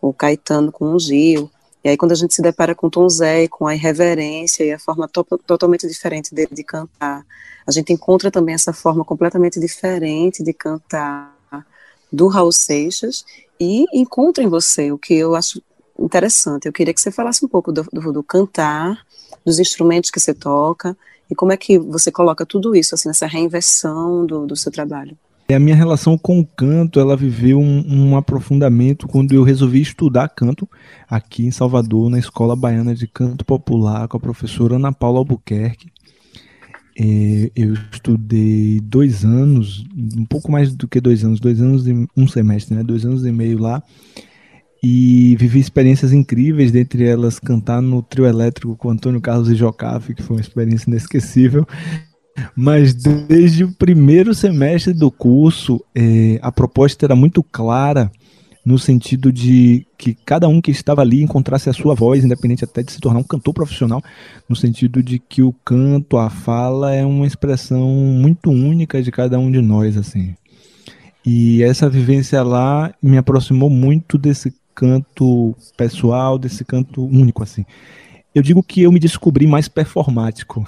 o 0.01 0.11
Caetano 0.11 0.69
com 0.69 0.93
o 0.93 0.99
Gil. 0.99 1.49
E 1.81 1.87
aí 1.87 1.95
quando 1.95 2.11
a 2.11 2.15
gente 2.15 2.33
se 2.33 2.41
depara 2.41 2.75
com 2.75 2.89
Tom 2.89 3.07
Zé 3.07 3.47
com 3.47 3.67
a 3.67 3.75
irreverência 3.75 4.65
e 4.65 4.73
a 4.73 4.79
forma 4.79 5.07
to 5.07 5.23
totalmente 5.23 5.87
diferente 5.87 6.35
dele 6.35 6.51
de 6.51 6.63
cantar, 6.63 7.25
a 7.65 7.71
gente 7.71 7.93
encontra 7.93 8.29
também 8.29 8.55
essa 8.55 8.73
forma 8.73 9.05
completamente 9.05 9.61
diferente 9.61 10.43
de 10.43 10.51
cantar 10.51 11.33
do 12.11 12.27
Raul 12.27 12.51
Seixas 12.51 13.25
e 13.59 13.85
encontra 13.93 14.43
em 14.43 14.47
você 14.47 14.91
o 14.91 14.97
que 14.97 15.13
eu 15.13 15.35
acho 15.35 15.61
interessante. 15.97 16.67
Eu 16.67 16.73
queria 16.73 16.93
que 16.93 17.01
você 17.01 17.11
falasse 17.11 17.43
um 17.45 17.47
pouco 17.47 17.71
do, 17.71 17.83
do, 17.91 18.13
do, 18.13 18.23
cantar, 18.23 19.05
dos 19.45 19.59
instrumentos 19.59 20.09
que 20.09 20.19
você 20.19 20.33
toca 20.33 20.95
e 21.29 21.35
como 21.35 21.51
é 21.51 21.57
que 21.57 21.79
você 21.79 22.11
coloca 22.11 22.45
tudo 22.45 22.75
isso 22.75 22.95
assim 22.95 23.07
nessa 23.07 23.27
reinversão 23.27 24.25
do, 24.25 24.45
do 24.45 24.55
seu 24.55 24.71
trabalho. 24.71 25.17
A 25.47 25.59
minha 25.59 25.75
relação 25.75 26.17
com 26.17 26.39
o 26.39 26.45
canto, 26.45 26.99
ela 26.99 27.15
viveu 27.15 27.59
um, 27.59 27.85
um, 27.87 28.17
aprofundamento 28.17 29.07
quando 29.07 29.31
eu 29.33 29.43
resolvi 29.43 29.79
estudar 29.79 30.27
canto 30.29 30.67
aqui 31.07 31.45
em 31.45 31.51
Salvador, 31.51 32.09
na 32.09 32.17
Escola 32.17 32.55
Baiana 32.55 32.95
de 32.95 33.07
Canto 33.07 33.45
Popular, 33.45 34.07
com 34.07 34.17
a 34.17 34.19
professora 34.19 34.77
Ana 34.77 34.91
Paula 34.91 35.19
Albuquerque. 35.19 35.91
É, 36.97 37.51
eu 37.55 37.73
estudei 37.91 38.79
dois 38.81 39.25
anos, 39.25 39.83
um 40.17 40.25
pouco 40.25 40.51
mais 40.51 40.73
do 40.73 40.87
que 40.87 41.01
dois 41.01 41.25
anos, 41.25 41.39
dois 41.39 41.61
anos 41.61 41.87
e 41.87 42.07
um 42.15 42.27
semestre, 42.27 42.75
né? 42.75 42.83
Dois 42.83 43.05
anos 43.05 43.25
e 43.25 43.31
meio 43.31 43.59
lá. 43.59 43.83
E 44.81 45.35
vivi 45.37 45.59
experiências 45.59 46.13
incríveis, 46.13 46.71
dentre 46.71 47.05
elas 47.05 47.39
cantar 47.39 47.81
no 47.81 48.01
trio 48.01 48.25
elétrico 48.25 48.75
com 48.77 48.89
Antônio 48.89 49.19
Carlos 49.19 49.49
e 49.49 49.55
Jocafe, 49.55 50.13
que 50.13 50.23
foi 50.23 50.37
uma 50.37 50.41
experiência 50.41 50.89
inesquecível. 50.89 51.67
Mas 52.55 52.93
desde 52.93 53.63
o 53.63 53.71
primeiro 53.73 54.33
semestre 54.33 54.93
do 54.93 55.09
curso, 55.09 55.83
é, 55.95 56.39
a 56.41 56.51
proposta 56.51 57.05
era 57.05 57.15
muito 57.15 57.41
clara 57.41 58.11
no 58.65 58.79
sentido 58.79 59.31
de 59.31 59.85
que 59.95 60.17
cada 60.25 60.47
um 60.47 60.59
que 60.59 60.71
estava 60.71 61.01
ali 61.01 61.21
encontrasse 61.21 61.69
a 61.69 61.73
sua 61.73 61.93
voz, 61.93 62.23
independente 62.23 62.63
até 62.63 62.81
de 62.81 62.91
se 62.91 62.99
tornar 62.99 63.19
um 63.19 63.23
cantor 63.23 63.53
profissional, 63.53 64.03
no 64.49 64.55
sentido 64.55 65.03
de 65.03 65.19
que 65.19 65.43
o 65.43 65.53
canto, 65.63 66.17
a 66.17 66.31
fala 66.31 66.93
é 66.93 67.05
uma 67.05 67.27
expressão 67.27 67.87
muito 67.87 68.49
única 68.49 69.03
de 69.03 69.11
cada 69.11 69.37
um 69.37 69.51
de 69.51 69.61
nós, 69.61 69.95
assim. 69.95 70.35
E 71.23 71.61
essa 71.61 71.87
vivência 71.87 72.41
lá 72.41 72.93
me 73.01 73.17
aproximou 73.17 73.69
muito 73.69 74.17
desse 74.17 74.53
canto 74.73 75.55
pessoal, 75.77 76.39
desse 76.39 76.65
canto 76.65 77.05
único, 77.05 77.43
assim. 77.43 77.65
Eu 78.33 78.41
digo 78.41 78.61
que 78.61 78.81
eu 78.81 78.91
me 78.91 78.99
descobri 78.99 79.47
mais 79.47 79.67
performático. 79.67 80.67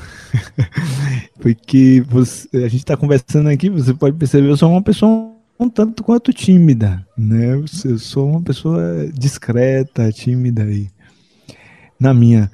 Porque 1.41 2.03
você, 2.07 2.47
a 2.57 2.69
gente 2.69 2.77
está 2.77 2.95
conversando 2.95 3.49
aqui, 3.49 3.69
você 3.69 3.93
pode 3.93 4.15
perceber, 4.15 4.49
eu 4.49 4.57
sou 4.57 4.71
uma 4.71 4.81
pessoa 4.81 5.36
um 5.59 5.69
tanto 5.69 6.03
quanto 6.03 6.31
tímida, 6.31 7.05
né? 7.17 7.55
Eu 7.55 7.97
sou 7.97 8.29
uma 8.29 8.41
pessoa 8.41 9.07
discreta, 9.13 10.11
tímida 10.11 10.63
aí, 10.63 10.89
na 11.99 12.13
minha. 12.13 12.51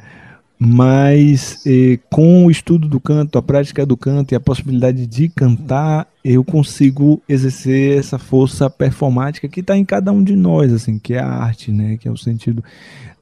Mas 0.58 1.62
eh, 1.66 2.00
com 2.10 2.46
o 2.46 2.52
estudo 2.52 2.88
do 2.88 3.00
canto, 3.00 3.38
a 3.38 3.42
prática 3.42 3.86
do 3.86 3.98
canto 3.98 4.32
e 4.32 4.36
a 4.36 4.40
possibilidade 4.40 5.06
de 5.06 5.28
cantar, 5.28 6.08
eu 6.24 6.42
consigo 6.42 7.22
exercer 7.28 8.00
essa 8.00 8.18
força 8.18 8.70
performática 8.70 9.50
que 9.50 9.60
está 9.60 9.76
em 9.76 9.84
cada 9.84 10.14
um 10.14 10.24
de 10.24 10.38
nós, 10.38 10.72
assim, 10.72 10.98
que 10.98 11.16
é 11.16 11.20
a 11.20 11.28
arte, 11.28 11.70
né? 11.70 11.98
Que 11.98 12.08
é 12.08 12.12
o 12.12 12.16
sentido 12.16 12.64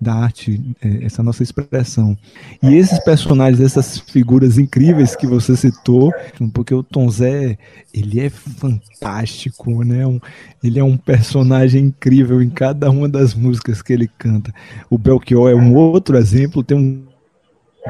da 0.02 0.16
arte, 0.16 0.60
eh, 0.84 1.06
essa 1.06 1.22
nossa 1.22 1.44
expressão. 1.44 2.18
E 2.64 2.74
esses 2.74 2.98
personagens, 3.04 3.62
essas 3.62 4.00
figuras 4.00 4.58
incríveis 4.58 5.16
que 5.16 5.28
você 5.28 5.56
citou, 5.56 6.12
porque 6.54 6.74
o 6.74 6.82
Tom 6.82 7.08
Zé, 7.08 7.56
ele 7.94 8.20
é 8.20 8.30
fantástico, 8.30 9.84
né? 9.84 10.08
Um, 10.08 10.20
ele 10.64 10.80
é 10.80 10.84
um 10.84 10.98
personagem 10.98 11.86
incrível 11.86 12.42
em 12.42 12.50
cada 12.50 12.90
uma 12.90 13.08
das 13.08 13.36
músicas 13.36 13.84
que 13.84 13.94
ele 13.94 14.10
canta. 14.18 14.52
O 14.90 14.98
Belchior 14.98 15.52
é 15.52 15.56
um 15.56 15.76
outro 15.76 16.18
exemplo, 16.18 16.64
tem 16.64 16.78
um 16.78 17.04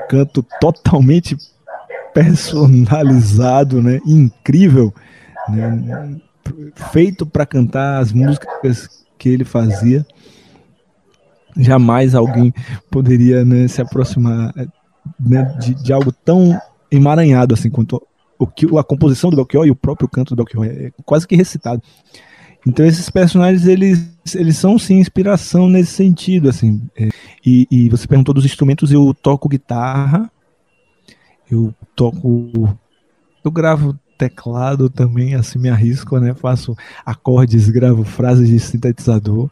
canto 0.10 0.46
totalmente 0.60 1.38
personalizado, 2.14 3.82
né? 3.82 4.02
Incrível, 4.06 4.94
né? 5.48 6.20
feito 6.92 7.26
para 7.26 7.46
cantar 7.46 8.00
as 8.00 8.12
músicas 8.12 9.06
que 9.18 9.30
ele 9.30 9.46
fazia. 9.46 10.06
Jamais 11.58 12.16
alguém 12.16 12.54
poderia 12.90 13.44
né, 13.44 13.68
se 13.68 13.82
aproximar 13.82 14.54
né, 15.20 15.58
de, 15.60 15.74
de, 15.76 15.94
algo 15.94 16.12
tão 16.12 16.60
emaranhado 16.92 17.54
assim 17.54 17.70
quanto 17.70 18.02
o 18.38 18.48
que 18.48 18.66
a 18.78 18.84
composição 18.84 19.30
do 19.30 19.36
Belchior 19.36 19.66
e 19.66 19.72
o 19.72 19.76
próprio 19.76 20.10
canto 20.10 20.36
do 20.36 20.44
Belchior 20.44 20.66
é 20.66 20.92
quase 21.06 21.28
que 21.28 21.36
recitado. 21.36 21.82
Então 22.66 22.86
esses 22.86 23.10
personagens 23.10 23.66
eles, 23.66 24.08
eles 24.36 24.58
são 24.58 24.78
sim 24.78 25.00
inspiração 25.00 25.68
nesse 25.68 25.92
sentido 25.92 26.50
assim. 26.50 26.82
É, 26.96 27.10
e, 27.46 27.68
e 27.70 27.90
você 27.90 28.08
perguntou 28.08 28.34
dos 28.34 28.46
instrumentos, 28.46 28.92
eu 28.92 29.14
toco 29.14 29.50
guitarra, 29.50 30.32
eu 31.50 31.74
toco, 31.96 32.78
eu 33.44 33.52
gravo 33.52 33.98
teclado 34.18 34.90
também, 34.90 35.34
assim 35.34 35.58
me 35.58 35.70
arrisco, 35.70 36.20
né? 36.20 36.34
Faço 36.36 36.76
acordes, 37.04 37.70
gravo 37.70 38.04
frases 38.04 38.48
de 38.48 38.60
sintetizador 38.60 39.50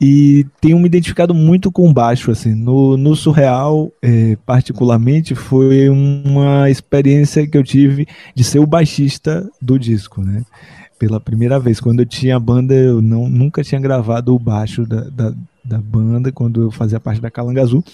e 0.00 0.46
tenho 0.60 0.78
me 0.78 0.86
identificado 0.86 1.34
muito 1.34 1.72
com 1.72 1.92
baixo, 1.92 2.30
assim, 2.30 2.54
no, 2.54 2.96
no 2.96 3.16
surreal, 3.16 3.90
é, 4.00 4.36
particularmente, 4.46 5.34
foi 5.34 5.88
uma 5.88 6.70
experiência 6.70 7.46
que 7.46 7.58
eu 7.58 7.64
tive 7.64 8.06
de 8.34 8.44
ser 8.44 8.60
o 8.60 8.66
baixista 8.66 9.48
do 9.60 9.76
disco, 9.76 10.22
né? 10.22 10.44
Pela 10.98 11.18
primeira 11.18 11.58
vez, 11.58 11.80
quando 11.80 12.00
eu 12.00 12.06
tinha 12.06 12.36
a 12.36 12.40
banda, 12.40 12.74
eu 12.74 13.02
não, 13.02 13.28
nunca 13.28 13.62
tinha 13.64 13.80
gravado 13.80 14.34
o 14.34 14.38
baixo 14.38 14.86
da, 14.86 15.02
da, 15.02 15.34
da 15.64 15.78
banda, 15.78 16.30
quando 16.30 16.62
eu 16.62 16.70
fazia 16.70 17.00
parte 17.00 17.20
da 17.20 17.30
Calanga 17.30 17.62
Azul, 17.62 17.84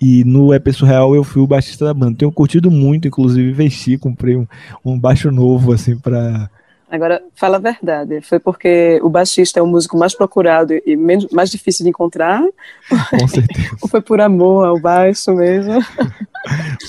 e 0.00 0.24
no 0.24 0.54
EP 0.54 0.68
Surreal 0.72 1.14
eu 1.14 1.24
fui 1.24 1.42
o 1.42 1.46
baixista 1.46 1.84
da 1.84 1.94
banda. 1.94 2.18
Tenho 2.18 2.32
curtido 2.32 2.70
muito, 2.70 3.08
inclusive 3.08 3.52
vesti, 3.52 3.98
comprei 3.98 4.36
um, 4.36 4.46
um 4.84 4.98
baixo 4.98 5.30
novo, 5.30 5.72
assim, 5.72 5.98
para 5.98 6.50
Agora, 6.88 7.20
fala 7.34 7.56
a 7.56 7.60
verdade. 7.60 8.20
Foi 8.20 8.38
porque 8.38 9.00
o 9.02 9.08
baixista 9.08 9.58
é 9.58 9.62
o 9.62 9.66
músico 9.66 9.98
mais 9.98 10.14
procurado 10.14 10.72
e 10.86 10.96
menos, 10.96 11.26
mais 11.32 11.50
difícil 11.50 11.82
de 11.82 11.90
encontrar? 11.90 12.42
Com 13.10 13.28
certeza. 13.28 13.68
Ou 13.82 13.88
foi 13.88 14.00
por 14.00 14.20
amor 14.20 14.66
ao 14.66 14.78
baixo 14.78 15.34
mesmo? 15.34 15.82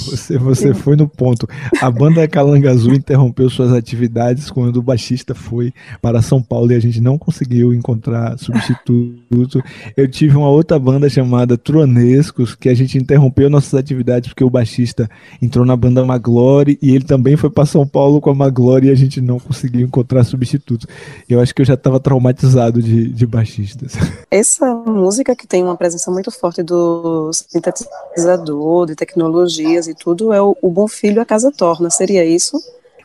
Você, 0.05 0.37
você 0.37 0.73
foi 0.73 0.95
no 0.95 1.07
ponto. 1.07 1.47
A 1.81 1.89
banda 1.89 2.27
Calanga 2.27 2.69
Azul 2.69 2.93
interrompeu 2.93 3.49
suas 3.49 3.73
atividades 3.73 4.51
quando 4.51 4.77
o 4.77 4.83
baixista 4.83 5.33
foi 5.33 5.73
para 5.99 6.21
São 6.21 6.41
Paulo 6.43 6.71
e 6.71 6.75
a 6.75 6.79
gente 6.79 7.01
não 7.01 7.17
conseguiu 7.17 7.73
encontrar 7.73 8.37
substituto. 8.37 9.63
Eu 9.95 10.07
tive 10.07 10.37
uma 10.37 10.49
outra 10.49 10.77
banda 10.77 11.09
chamada 11.09 11.57
Tronescos, 11.57 12.53
que 12.53 12.69
a 12.69 12.75
gente 12.75 12.99
interrompeu 12.99 13.49
nossas 13.49 13.73
atividades 13.73 14.29
porque 14.29 14.43
o 14.43 14.49
baixista 14.49 15.09
entrou 15.41 15.65
na 15.65 15.75
banda 15.75 16.05
Maglore 16.05 16.77
e 16.81 16.93
ele 16.93 17.03
também 17.03 17.35
foi 17.35 17.49
para 17.49 17.65
São 17.65 17.87
Paulo 17.87 18.21
com 18.21 18.29
a 18.29 18.35
Maglore 18.35 18.87
e 18.87 18.91
a 18.91 18.95
gente 18.95 19.19
não 19.19 19.39
conseguiu 19.39 19.86
encontrar 19.87 20.23
substitutos. 20.23 20.85
Eu 21.27 21.41
acho 21.41 21.53
que 21.55 21.61
eu 21.61 21.65
já 21.65 21.73
estava 21.73 21.99
traumatizado 21.99 22.81
de, 22.81 23.09
de 23.09 23.25
baixistas. 23.25 23.93
Essa 24.29 24.73
música 24.73 25.35
que 25.35 25.47
tem 25.47 25.63
uma 25.63 25.75
presença 25.75 26.11
muito 26.11 26.31
forte 26.31 26.61
do 26.61 27.31
sintetizador, 27.33 28.85
de 28.85 28.95
tecnologias 28.95 29.87
e 29.87 29.95
tudo, 29.95 30.31
é 30.31 30.41
o, 30.41 30.55
o 30.61 30.69
Bom 30.69 30.87
Filho 30.87 31.21
a 31.21 31.25
Casa 31.25 31.51
Torna, 31.51 31.89
seria 31.89 32.25
isso? 32.25 32.57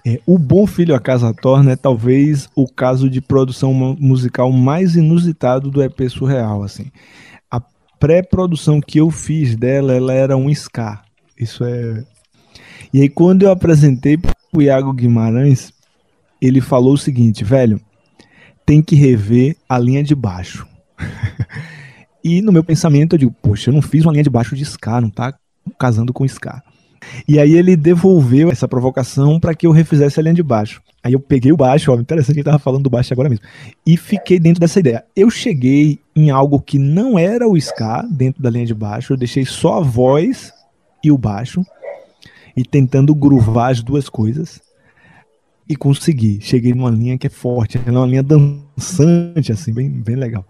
É, 0.05 0.21
o 0.27 0.37
Bom 0.37 0.67
Filho 0.67 0.95
a 0.95 1.01
Casa 1.01 1.33
Torna 1.33 1.73
é 1.73 1.77
talvez 1.77 2.49
o 2.57 2.67
caso 2.67 3.09
de 3.09 3.21
produção 3.21 3.73
musical 3.73 4.51
mais 4.51 4.97
inusitado 4.97 5.71
do 5.71 5.83
EP 5.83 6.09
Surreal, 6.09 6.63
assim. 6.63 6.91
A 7.51 7.61
pré-produção 8.01 8.81
que 8.81 8.99
eu 8.99 9.11
fiz 9.11 9.55
dela, 9.55 9.95
ela 9.95 10.13
era 10.13 10.37
um 10.37 10.51
ska. 10.51 11.03
Isso 11.39 11.65
é... 11.65 12.05
E 12.93 13.01
aí 13.01 13.09
quando 13.09 13.45
eu 13.45 13.51
apresentei 13.51 14.19
pro 14.19 14.61
Iago 14.61 14.93
Guimarães, 14.93 15.73
ele 16.47 16.61
falou 16.61 16.95
o 16.95 16.99
seguinte, 16.99 17.45
velho, 17.45 17.81
tem 18.67 18.83
que 18.83 18.97
rever 18.97 19.57
a 19.69 19.79
linha 19.79 20.03
de 20.03 20.15
baixo. 20.15 20.67
e 22.23 22.43
no 22.43 22.53
meu 22.53 22.65
pensamento 22.65 23.15
eu 23.15 23.19
digo, 23.19 23.35
poxa, 23.41 23.71
eu 23.71 23.75
não 23.75 23.81
fiz 23.81 24.05
uma 24.05 24.13
linha 24.13 24.25
de 24.25 24.31
baixo 24.31 24.57
de 24.57 24.65
ska, 24.65 25.01
não 25.01 25.09
tá 25.09 25.33
casando 25.79 26.13
com 26.13 26.25
ska. 26.25 26.63
E 27.27 27.39
aí 27.39 27.53
ele 27.53 27.77
devolveu 27.77 28.51
essa 28.51 28.67
provocação 28.67 29.39
para 29.39 29.55
que 29.55 29.67
eu 29.67 29.73
refizesse 29.73 30.19
a 30.19 30.23
linha 30.23 30.35
de 30.35 30.43
baixo. 30.43 30.83
Aí 31.03 31.13
eu 31.13 31.21
peguei 31.21 31.53
o 31.53 31.57
baixo, 31.57 31.93
ó, 31.93 31.97
interessante 31.97 32.35
que 32.35 32.41
ele 32.41 32.45
tava 32.45 32.59
falando 32.59 32.85
do 32.85 32.91
baixo 32.91 33.13
agora 33.13 33.29
mesmo. 33.29 33.45
E 33.85 33.97
fiquei 33.97 34.39
dentro 34.39 34.61
dessa 34.61 34.79
ideia. 34.79 35.05
Eu 35.17 35.29
cheguei 35.31 35.99
em 36.15 36.31
algo 36.31 36.61
que 36.61 36.79
não 36.79 37.19
era 37.19 37.49
o 37.49 37.57
ska 37.57 38.03
dentro 38.03 38.43
da 38.43 38.51
linha 38.51 38.67
de 38.67 38.75
baixo, 38.75 39.13
eu 39.13 39.17
deixei 39.17 39.45
só 39.45 39.79
a 39.79 39.81
voz 39.81 40.53
e 41.03 41.11
o 41.11 41.19
baixo 41.19 41.65
e 42.57 42.65
tentando 42.65 43.15
gruvar 43.15 43.71
as 43.71 43.83
duas 43.83 44.09
coisas 44.09 44.61
e 45.73 45.77
consegui. 45.77 46.39
Cheguei 46.41 46.75
numa 46.75 46.91
linha 46.91 47.17
que 47.17 47.27
é 47.27 47.31
forte, 47.31 47.81
é 47.85 47.91
uma 47.91 48.07
linha 48.07 48.23
dançante, 48.23 49.53
assim, 49.53 49.73
bem, 49.73 49.89
bem 49.89 50.17
legal. 50.17 50.47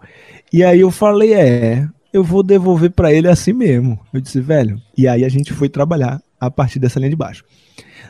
E 0.51 0.63
aí 0.63 0.81
eu 0.81 0.91
falei, 0.91 1.33
é, 1.33 1.87
eu 2.11 2.23
vou 2.23 2.43
devolver 2.43 2.91
para 2.91 3.11
ele 3.11 3.27
assim 3.27 3.53
mesmo. 3.53 3.99
Eu 4.13 4.21
disse, 4.21 4.39
velho. 4.39 4.81
E 4.97 5.07
aí 5.07 5.23
a 5.23 5.29
gente 5.29 5.53
foi 5.53 5.69
trabalhar 5.69 6.21
a 6.39 6.51
partir 6.51 6.77
dessa 6.77 6.99
linha 6.99 7.09
de 7.09 7.15
baixo. 7.15 7.43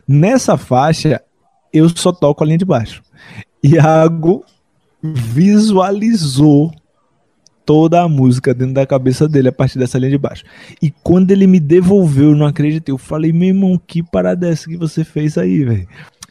Nessa 0.08 0.58
faixa, 0.58 1.22
eu 1.72 1.88
só 1.90 2.12
toco 2.12 2.44
a 2.44 2.48
linha 2.48 2.58
de 2.58 2.66
baixo. 2.66 3.02
Iago 3.64 4.44
visualizou 5.02 6.74
toda 7.66 8.02
a 8.02 8.10
música 8.10 8.54
dentro 8.54 8.74
da 8.74 8.86
cabeça 8.86 9.28
dele 9.28 9.50
a 9.50 9.52
partir 9.52 9.80
dessa 9.80 9.98
linha 9.98 10.12
de 10.12 10.18
baixo. 10.18 10.44
E 10.82 10.92
quando 11.04 11.32
ele 11.32 11.48
me 11.48 11.60
devolveu, 11.60 12.32
eu 12.32 12.36
não 12.36 12.46
acreditei. 12.46 12.92
Eu 12.92 12.98
falei, 12.98 13.32
meu 13.32 13.50
irmão, 13.50 13.80
que 13.86 14.04
parada 14.04 14.48
é 14.48 14.52
essa 14.52 14.68
que 14.68 14.78
você 14.78 15.04
fez 15.04 15.38
aí, 15.38 15.64
velho? 15.64 15.88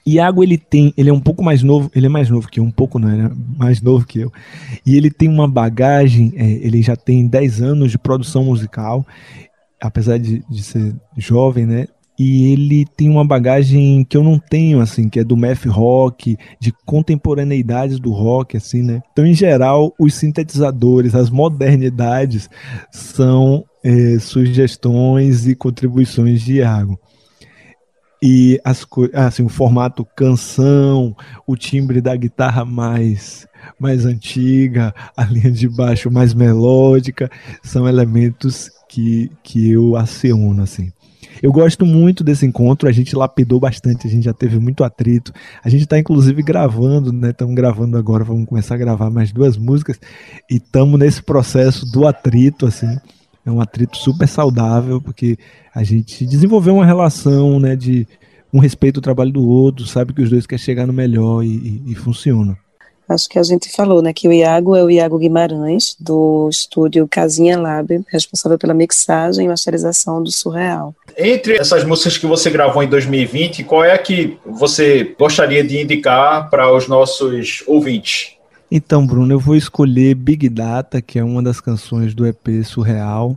Iago, 0.06 0.42
ele 0.42 0.59
tem, 0.59 0.92
ele 0.97 1.11
é 1.11 1.12
um 1.12 1.21
pouco 1.21 1.42
mais 1.42 1.62
novo, 1.62 1.90
ele 1.94 2.06
é 2.06 2.09
mais 2.09 2.28
novo 2.28 2.49
que 2.49 2.59
eu, 2.59 2.64
um 2.64 2.71
pouco 2.71 2.99
não, 2.99 3.11
ele 3.12 3.23
é 3.23 3.30
mais 3.56 3.80
novo 3.80 4.04
que 4.04 4.21
eu. 4.21 4.32
E 4.85 4.97
ele 4.97 5.11
tem 5.11 5.28
uma 5.28 5.47
bagagem, 5.47 6.32
é, 6.37 6.44
ele 6.44 6.82
já 6.82 6.97
tem 6.97 7.26
10 7.26 7.62
anos 7.62 7.90
de 7.90 7.99
produção 7.99 8.44
musical, 8.44 9.06
apesar 9.80 10.18
de, 10.18 10.44
de 10.49 10.62
ser 10.62 10.94
jovem, 11.16 11.66
né? 11.66 11.87
E 12.18 12.52
ele 12.52 12.85
tem 12.85 13.09
uma 13.09 13.25
bagagem 13.25 14.04
que 14.04 14.16
eu 14.16 14.23
não 14.23 14.38
tenho, 14.38 14.80
assim, 14.80 15.09
que 15.09 15.21
é 15.21 15.25
do 15.25 15.37
math 15.37 15.64
rock, 15.66 16.37
de 16.61 16.73
contemporaneidades 16.85 17.99
do 17.99 18.12
rock, 18.12 18.56
assim, 18.56 18.82
né? 18.82 19.02
Então, 19.12 19.25
em 19.25 19.35
geral, 19.35 19.94
os 19.99 20.14
sintetizadores, 20.14 21.14
as 21.14 21.30
modernidades 21.30 22.50
são 22.90 23.64
é, 23.82 24.18
sugestões 24.18 25.47
e 25.47 25.54
contribuições 25.54 26.42
de 26.42 26.56
Iago 26.56 26.99
e 28.22 28.60
as 28.64 28.86
assim, 29.14 29.42
o 29.42 29.48
formato 29.48 30.06
canção, 30.14 31.16
o 31.44 31.56
timbre 31.56 32.00
da 32.00 32.14
guitarra 32.14 32.64
mais 32.64 33.48
mais 33.78 34.06
antiga, 34.06 34.94
a 35.16 35.24
linha 35.24 35.50
de 35.50 35.68
baixo 35.68 36.10
mais 36.10 36.32
melódica, 36.32 37.30
são 37.62 37.88
elementos 37.88 38.70
que, 38.88 39.30
que 39.42 39.70
eu 39.70 39.96
aciono 39.96 40.62
assim. 40.62 40.92
Eu 41.42 41.52
gosto 41.52 41.84
muito 41.84 42.22
desse 42.22 42.46
encontro, 42.46 42.88
a 42.88 42.92
gente 42.92 43.16
lapidou 43.16 43.58
bastante, 43.58 44.06
a 44.06 44.10
gente 44.10 44.24
já 44.24 44.32
teve 44.32 44.60
muito 44.60 44.84
atrito. 44.84 45.32
A 45.64 45.68
gente 45.68 45.82
está 45.82 45.98
inclusive 45.98 46.42
gravando, 46.42 47.12
né? 47.12 47.30
Estamos 47.30 47.54
gravando 47.54 47.96
agora, 47.96 48.22
vamos 48.22 48.46
começar 48.46 48.76
a 48.76 48.78
gravar 48.78 49.10
mais 49.10 49.32
duas 49.32 49.56
músicas 49.56 49.98
e 50.48 50.56
estamos 50.56 50.98
nesse 50.98 51.22
processo 51.22 51.90
do 51.90 52.06
atrito, 52.06 52.66
assim 52.66 52.96
é 53.44 53.50
um 53.50 53.61
atrito 53.61 53.96
super 53.96 54.28
saudável, 54.28 55.00
porque 55.00 55.37
a 55.75 55.82
gente 55.82 56.25
desenvolveu 56.25 56.75
uma 56.75 56.87
relação, 56.87 57.58
né, 57.58 57.75
de 57.75 58.06
um 58.52 58.58
respeito 58.58 58.99
ao 58.99 59.02
trabalho 59.02 59.32
do 59.32 59.49
outro, 59.49 59.87
sabe 59.87 60.12
que 60.12 60.22
os 60.22 60.30
dois 60.30 60.46
querem 60.46 60.62
chegar 60.62 60.87
no 60.87 60.92
melhor 60.92 61.42
e, 61.42 61.49
e, 61.49 61.92
e 61.92 61.94
funciona. 61.94 62.56
Acho 63.08 63.28
que 63.28 63.38
a 63.38 63.42
gente 63.42 63.70
falou, 63.70 64.00
né, 64.00 64.12
que 64.12 64.28
o 64.28 64.32
Iago 64.32 64.76
é 64.76 64.82
o 64.82 64.90
Iago 64.90 65.18
Guimarães, 65.18 65.96
do 65.99 66.49
estúdio 66.49 67.06
Casinha 67.08 67.58
Lab, 67.58 68.02
responsável 68.08 68.58
pela 68.58 68.72
mixagem 68.72 69.44
e 69.44 69.49
masterização 69.49 70.22
do 70.22 70.30
Surreal. 70.30 70.94
Entre 71.18 71.56
essas 71.56 71.84
músicas 71.84 72.16
que 72.16 72.26
você 72.26 72.49
gravou 72.49 72.82
em 72.82 72.88
2020, 72.88 73.64
qual 73.64 73.84
é 73.84 73.92
a 73.92 73.99
que 73.99 74.38
você 74.46 75.14
gostaria 75.18 75.64
de 75.64 75.80
indicar 75.80 76.49
para 76.49 76.72
os 76.72 76.88
nossos 76.88 77.62
ouvintes? 77.66 78.37
Então, 78.74 79.06
Bruno, 79.06 79.34
eu 79.34 79.38
vou 79.38 79.54
escolher 79.54 80.14
Big 80.14 80.48
Data, 80.48 81.02
que 81.02 81.18
é 81.18 81.22
uma 81.22 81.42
das 81.42 81.60
canções 81.60 82.14
do 82.14 82.26
EP 82.26 82.64
Surreal. 82.64 83.36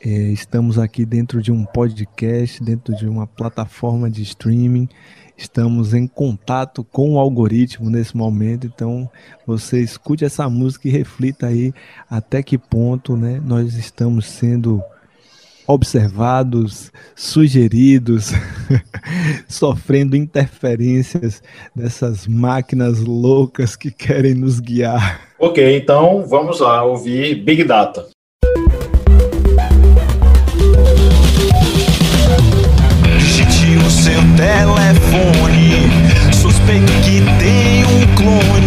É, 0.00 0.08
estamos 0.08 0.78
aqui 0.78 1.04
dentro 1.04 1.42
de 1.42 1.50
um 1.50 1.64
podcast, 1.64 2.62
dentro 2.62 2.94
de 2.94 3.08
uma 3.08 3.26
plataforma 3.26 4.08
de 4.08 4.22
streaming. 4.22 4.88
Estamos 5.36 5.92
em 5.92 6.06
contato 6.06 6.84
com 6.84 7.14
o 7.14 7.18
algoritmo 7.18 7.90
nesse 7.90 8.16
momento, 8.16 8.64
então 8.64 9.10
você 9.44 9.80
escute 9.82 10.24
essa 10.24 10.48
música 10.48 10.86
e 10.86 10.92
reflita 10.92 11.48
aí 11.48 11.74
até 12.08 12.40
que 12.40 12.56
ponto 12.56 13.16
né, 13.16 13.42
nós 13.44 13.74
estamos 13.74 14.24
sendo 14.26 14.80
observados, 15.66 16.90
sugeridos, 17.14 18.32
sofrendo 19.48 20.16
interferências 20.16 21.42
dessas 21.74 22.26
máquinas 22.26 23.00
loucas 23.00 23.76
que 23.76 23.90
querem 23.90 24.34
nos 24.34 24.60
guiar. 24.60 25.20
Ok, 25.38 25.76
então 25.76 26.26
vamos 26.26 26.60
lá 26.60 26.82
ouvir 26.82 27.36
Big 27.36 27.64
Data. 27.64 28.06
Digite 33.16 33.76
o 33.86 33.90
seu 33.90 34.20
telefone, 34.36 35.72
suspeito 36.32 36.92
que 37.04 37.20
tem 37.38 37.84
um 37.84 38.14
clone, 38.16 38.59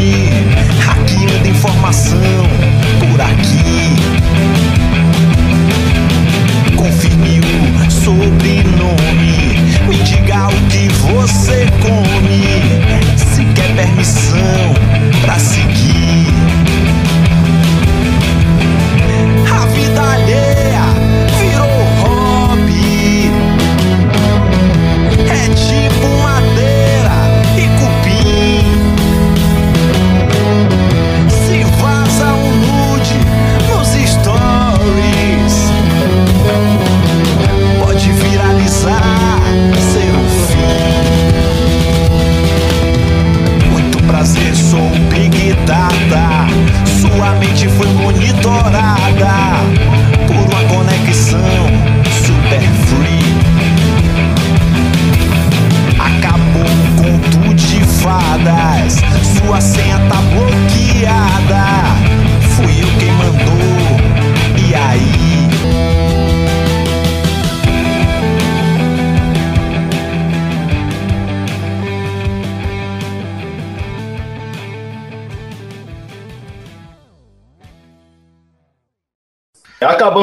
você 11.23 11.65
come, 11.81 13.15
se 13.15 13.45
quer 13.53 13.73
permissão 13.75 14.73
pra 15.21 15.39
seguir. 15.39 16.32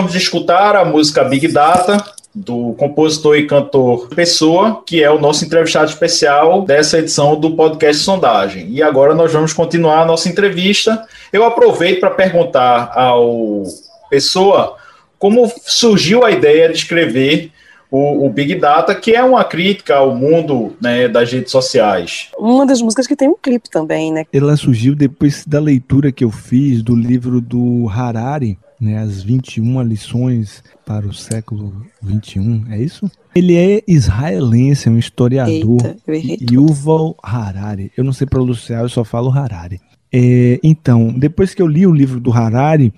Acabamos 0.00 0.12
de 0.12 0.18
escutar 0.18 0.76
a 0.76 0.82
música 0.82 1.22
Big 1.24 1.46
Data, 1.48 2.02
do 2.34 2.72
compositor 2.78 3.36
e 3.36 3.46
cantor 3.46 4.08
Pessoa, 4.08 4.82
que 4.86 5.04
é 5.04 5.10
o 5.10 5.20
nosso 5.20 5.44
entrevistado 5.44 5.90
especial 5.90 6.62
dessa 6.62 6.98
edição 6.98 7.38
do 7.38 7.54
podcast 7.54 8.02
Sondagem. 8.02 8.70
E 8.70 8.82
agora 8.82 9.14
nós 9.14 9.30
vamos 9.30 9.52
continuar 9.52 10.00
a 10.00 10.06
nossa 10.06 10.26
entrevista. 10.26 11.06
Eu 11.30 11.44
aproveito 11.44 12.00
para 12.00 12.08
perguntar 12.08 12.90
ao 12.94 13.64
Pessoa 14.08 14.76
como 15.18 15.52
surgiu 15.66 16.24
a 16.24 16.30
ideia 16.30 16.70
de 16.70 16.78
escrever 16.78 17.52
o, 17.90 18.24
o, 18.24 18.30
Big 18.30 18.54
Data, 18.54 18.94
que 18.94 19.14
é 19.14 19.22
uma 19.22 19.44
crítica 19.44 19.96
ao 19.96 20.14
mundo 20.14 20.74
né, 20.80 21.08
das 21.08 21.30
redes 21.30 21.52
sociais. 21.52 22.28
Uma 22.38 22.64
das 22.64 22.80
músicas 22.80 23.06
que 23.06 23.14
tem 23.14 23.28
um 23.28 23.36
clipe 23.36 23.68
também, 23.68 24.10
né? 24.10 24.24
Ela 24.32 24.56
surgiu 24.56 24.94
depois 24.94 25.44
da 25.46 25.60
leitura 25.60 26.10
que 26.10 26.24
eu 26.24 26.30
fiz 26.30 26.82
do 26.82 26.96
livro 26.96 27.38
do 27.38 27.86
Harari, 27.90 28.56
né, 28.80 28.98
as 28.98 29.22
21 29.22 29.82
lições 29.82 30.62
para 30.86 31.06
o 31.06 31.12
século 31.12 31.84
21, 32.02 32.72
é 32.72 32.82
isso? 32.82 33.10
Ele 33.34 33.54
é 33.56 33.82
israelense, 33.86 34.88
é 34.88 34.90
um 34.90 34.98
historiador, 34.98 35.96
Eita, 36.08 36.52
Yuval 36.52 37.16
Harari. 37.22 37.92
Eu 37.96 38.02
não 38.02 38.12
sei 38.12 38.26
pronunciar, 38.26 38.82
eu 38.82 38.88
só 38.88 39.04
falo 39.04 39.30
Harari. 39.30 39.80
É, 40.12 40.58
então, 40.62 41.12
depois 41.16 41.54
que 41.54 41.62
eu 41.62 41.66
li 41.66 41.86
o 41.86 41.94
livro 41.94 42.18
do 42.18 42.32
Harari, 42.32 42.92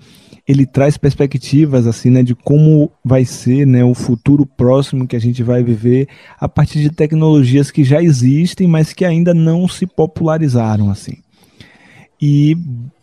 ele 0.47 0.65
traz 0.65 0.97
perspectivas 0.97 1.87
assim, 1.87 2.09
né, 2.09 2.23
de 2.23 2.35
como 2.35 2.91
vai 3.03 3.23
ser, 3.23 3.65
né, 3.65 3.83
o 3.83 3.93
futuro 3.93 4.45
próximo 4.45 5.07
que 5.07 5.15
a 5.15 5.19
gente 5.19 5.41
vai 5.43 5.63
viver 5.63 6.07
a 6.39 6.49
partir 6.49 6.81
de 6.81 6.89
tecnologias 6.89 7.71
que 7.71 7.83
já 7.83 8.01
existem, 8.01 8.67
mas 8.67 8.91
que 8.91 9.05
ainda 9.05 9.33
não 9.33 9.67
se 9.67 9.85
popularizaram 9.85 10.89
assim. 10.89 11.17
E 12.21 12.55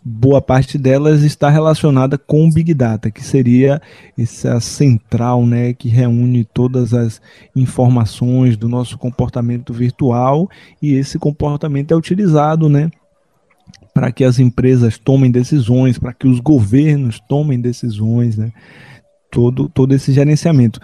boa 0.03 0.41
parte 0.41 0.79
delas 0.79 1.23
está 1.23 1.51
relacionada 1.51 2.17
com 2.17 2.47
o 2.47 2.53
Big 2.53 2.73
Data, 2.73 3.11
que 3.11 3.23
seria 3.23 3.81
essa 4.19 4.59
central, 4.61 5.45
né, 5.47 5.75
que 5.75 5.89
reúne 5.89 6.45
todas 6.45 6.95
as 6.95 7.21
informações 7.55 8.57
do 8.57 8.69
nosso 8.69 8.97
comportamento 8.97 9.75
virtual 9.75 10.49
e 10.81 10.95
esse 10.95 11.19
comportamento 11.19 11.93
é 11.93 11.97
utilizado, 11.97 12.69
né, 12.69 12.91
para 13.93 14.11
que 14.11 14.25
as 14.25 14.39
empresas 14.39 14.97
tomem 14.97 15.31
decisões, 15.31 15.99
para 15.99 16.15
que 16.15 16.27
os 16.27 16.41
governos 16.41 17.21
tomem 17.29 17.61
decisões, 17.61 18.37
né? 18.37 18.53
Todo, 19.31 19.69
todo 19.69 19.95
esse 19.95 20.13
gerenciamento. 20.13 20.81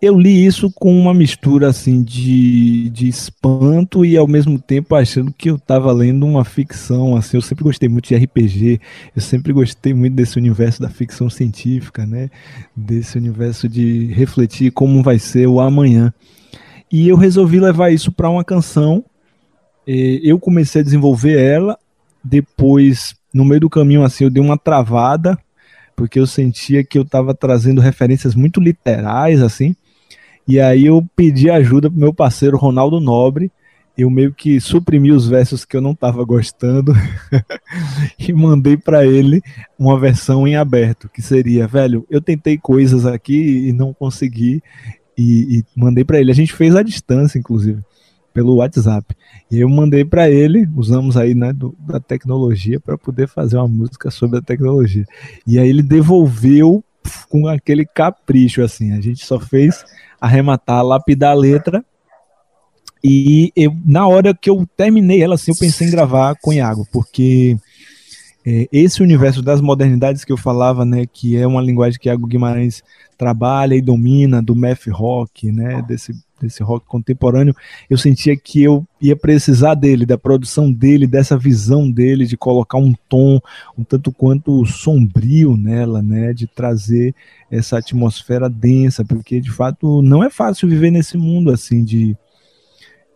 Eu 0.00 0.16
li 0.16 0.46
isso 0.46 0.70
com 0.70 0.96
uma 0.96 1.12
mistura 1.12 1.68
assim 1.68 2.04
de, 2.04 2.88
de 2.90 3.08
espanto 3.08 4.04
e 4.04 4.16
ao 4.16 4.28
mesmo 4.28 4.56
tempo 4.56 4.94
achando 4.94 5.32
que 5.32 5.50
eu 5.50 5.56
estava 5.56 5.90
lendo 5.90 6.24
uma 6.24 6.44
ficção. 6.44 7.16
Assim, 7.16 7.36
eu 7.36 7.42
sempre 7.42 7.64
gostei 7.64 7.88
muito 7.88 8.06
de 8.06 8.14
RPG, 8.14 8.80
eu 9.16 9.20
sempre 9.20 9.52
gostei 9.52 9.92
muito 9.92 10.14
desse 10.14 10.38
universo 10.38 10.80
da 10.80 10.88
ficção 10.88 11.28
científica, 11.28 12.06
né? 12.06 12.30
Desse 12.76 13.18
universo 13.18 13.68
de 13.68 14.06
refletir 14.12 14.70
como 14.70 15.02
vai 15.02 15.18
ser 15.18 15.48
o 15.48 15.60
amanhã. 15.60 16.14
E 16.90 17.08
eu 17.08 17.16
resolvi 17.16 17.58
levar 17.58 17.90
isso 17.90 18.12
para 18.12 18.30
uma 18.30 18.44
canção. 18.44 19.04
Eu 19.84 20.38
comecei 20.38 20.80
a 20.80 20.84
desenvolver 20.84 21.40
ela, 21.40 21.76
depois, 22.22 23.16
no 23.34 23.44
meio 23.44 23.62
do 23.62 23.70
caminho, 23.70 24.04
assim, 24.04 24.24
eu 24.24 24.30
dei 24.30 24.42
uma 24.42 24.56
travada, 24.56 25.36
porque 25.96 26.20
eu 26.20 26.26
sentia 26.26 26.84
que 26.84 26.96
eu 26.96 27.02
estava 27.02 27.34
trazendo 27.34 27.80
referências 27.80 28.34
muito 28.36 28.60
literais, 28.60 29.42
assim. 29.42 29.74
E 30.48 30.58
aí 30.58 30.86
eu 30.86 31.06
pedi 31.14 31.50
ajuda 31.50 31.90
pro 31.90 32.00
meu 32.00 32.14
parceiro 32.14 32.56
Ronaldo 32.56 32.98
Nobre. 32.98 33.52
Eu 33.96 34.08
meio 34.08 34.32
que 34.32 34.58
suprimi 34.60 35.12
os 35.12 35.28
versos 35.28 35.64
que 35.64 35.76
eu 35.76 35.80
não 35.82 35.90
estava 35.90 36.24
gostando 36.24 36.94
e 38.18 38.32
mandei 38.32 38.76
para 38.76 39.04
ele 39.04 39.42
uma 39.78 39.98
versão 40.00 40.48
em 40.48 40.56
aberto, 40.56 41.08
que 41.08 41.20
seria, 41.20 41.66
velho, 41.66 42.06
eu 42.08 42.20
tentei 42.20 42.56
coisas 42.56 43.04
aqui 43.04 43.68
e 43.68 43.72
não 43.72 43.92
consegui 43.92 44.62
e, 45.18 45.58
e 45.58 45.64
mandei 45.76 46.04
para 46.04 46.18
ele. 46.18 46.30
A 46.30 46.34
gente 46.34 46.54
fez 46.54 46.74
à 46.74 46.82
distância, 46.82 47.38
inclusive 47.38 47.82
pelo 48.32 48.54
WhatsApp. 48.56 49.16
E 49.50 49.58
eu 49.58 49.68
mandei 49.68 50.04
para 50.04 50.30
ele, 50.30 50.68
usamos 50.76 51.16
aí 51.16 51.34
né, 51.34 51.52
do, 51.52 51.74
da 51.80 51.98
tecnologia 51.98 52.78
para 52.78 52.96
poder 52.96 53.26
fazer 53.26 53.56
uma 53.56 53.66
música 53.66 54.12
sobre 54.12 54.38
a 54.38 54.42
tecnologia. 54.42 55.04
E 55.44 55.58
aí 55.58 55.68
ele 55.68 55.82
devolveu 55.82 56.84
com 57.28 57.48
aquele 57.48 57.84
capricho 57.84 58.62
assim. 58.62 58.92
A 58.92 59.00
gente 59.00 59.26
só 59.26 59.40
fez 59.40 59.84
arrematar, 60.20 60.84
lapidar 60.84 61.32
a 61.32 61.34
letra. 61.34 61.84
E 63.02 63.52
eu, 63.54 63.74
na 63.84 64.06
hora 64.06 64.34
que 64.34 64.50
eu 64.50 64.66
terminei 64.76 65.22
ela, 65.22 65.36
assim, 65.36 65.52
eu 65.52 65.56
pensei 65.56 65.86
em 65.86 65.90
gravar 65.90 66.34
com 66.42 66.52
Iago, 66.52 66.86
porque 66.92 67.56
é, 68.44 68.68
esse 68.72 69.02
universo 69.02 69.42
das 69.42 69.60
modernidades 69.60 70.24
que 70.24 70.32
eu 70.32 70.36
falava, 70.36 70.84
né, 70.84 71.06
que 71.06 71.36
é 71.36 71.46
uma 71.46 71.60
linguagem 71.60 72.00
que 72.00 72.08
Iago 72.08 72.26
Guimarães 72.26 72.82
trabalha 73.16 73.74
e 73.74 73.80
domina, 73.80 74.42
do 74.42 74.56
math 74.56 74.86
rock, 74.88 75.52
né, 75.52 75.82
desse 75.86 76.12
desse 76.40 76.62
rock 76.62 76.86
contemporâneo, 76.86 77.54
eu 77.88 77.98
sentia 77.98 78.36
que 78.36 78.62
eu 78.62 78.86
ia 79.00 79.16
precisar 79.16 79.74
dele, 79.74 80.06
da 80.06 80.18
produção 80.18 80.72
dele, 80.72 81.06
dessa 81.06 81.36
visão 81.36 81.90
dele, 81.90 82.26
de 82.26 82.36
colocar 82.36 82.78
um 82.78 82.94
tom 83.08 83.40
um 83.76 83.84
tanto 83.84 84.12
quanto 84.12 84.64
sombrio 84.66 85.56
nela, 85.56 86.02
né, 86.02 86.32
de 86.32 86.46
trazer 86.46 87.14
essa 87.50 87.78
atmosfera 87.78 88.48
densa, 88.48 89.04
porque 89.04 89.40
de 89.40 89.50
fato 89.50 90.02
não 90.02 90.22
é 90.22 90.30
fácil 90.30 90.68
viver 90.68 90.90
nesse 90.90 91.16
mundo 91.16 91.50
assim 91.50 91.84
de 91.84 92.16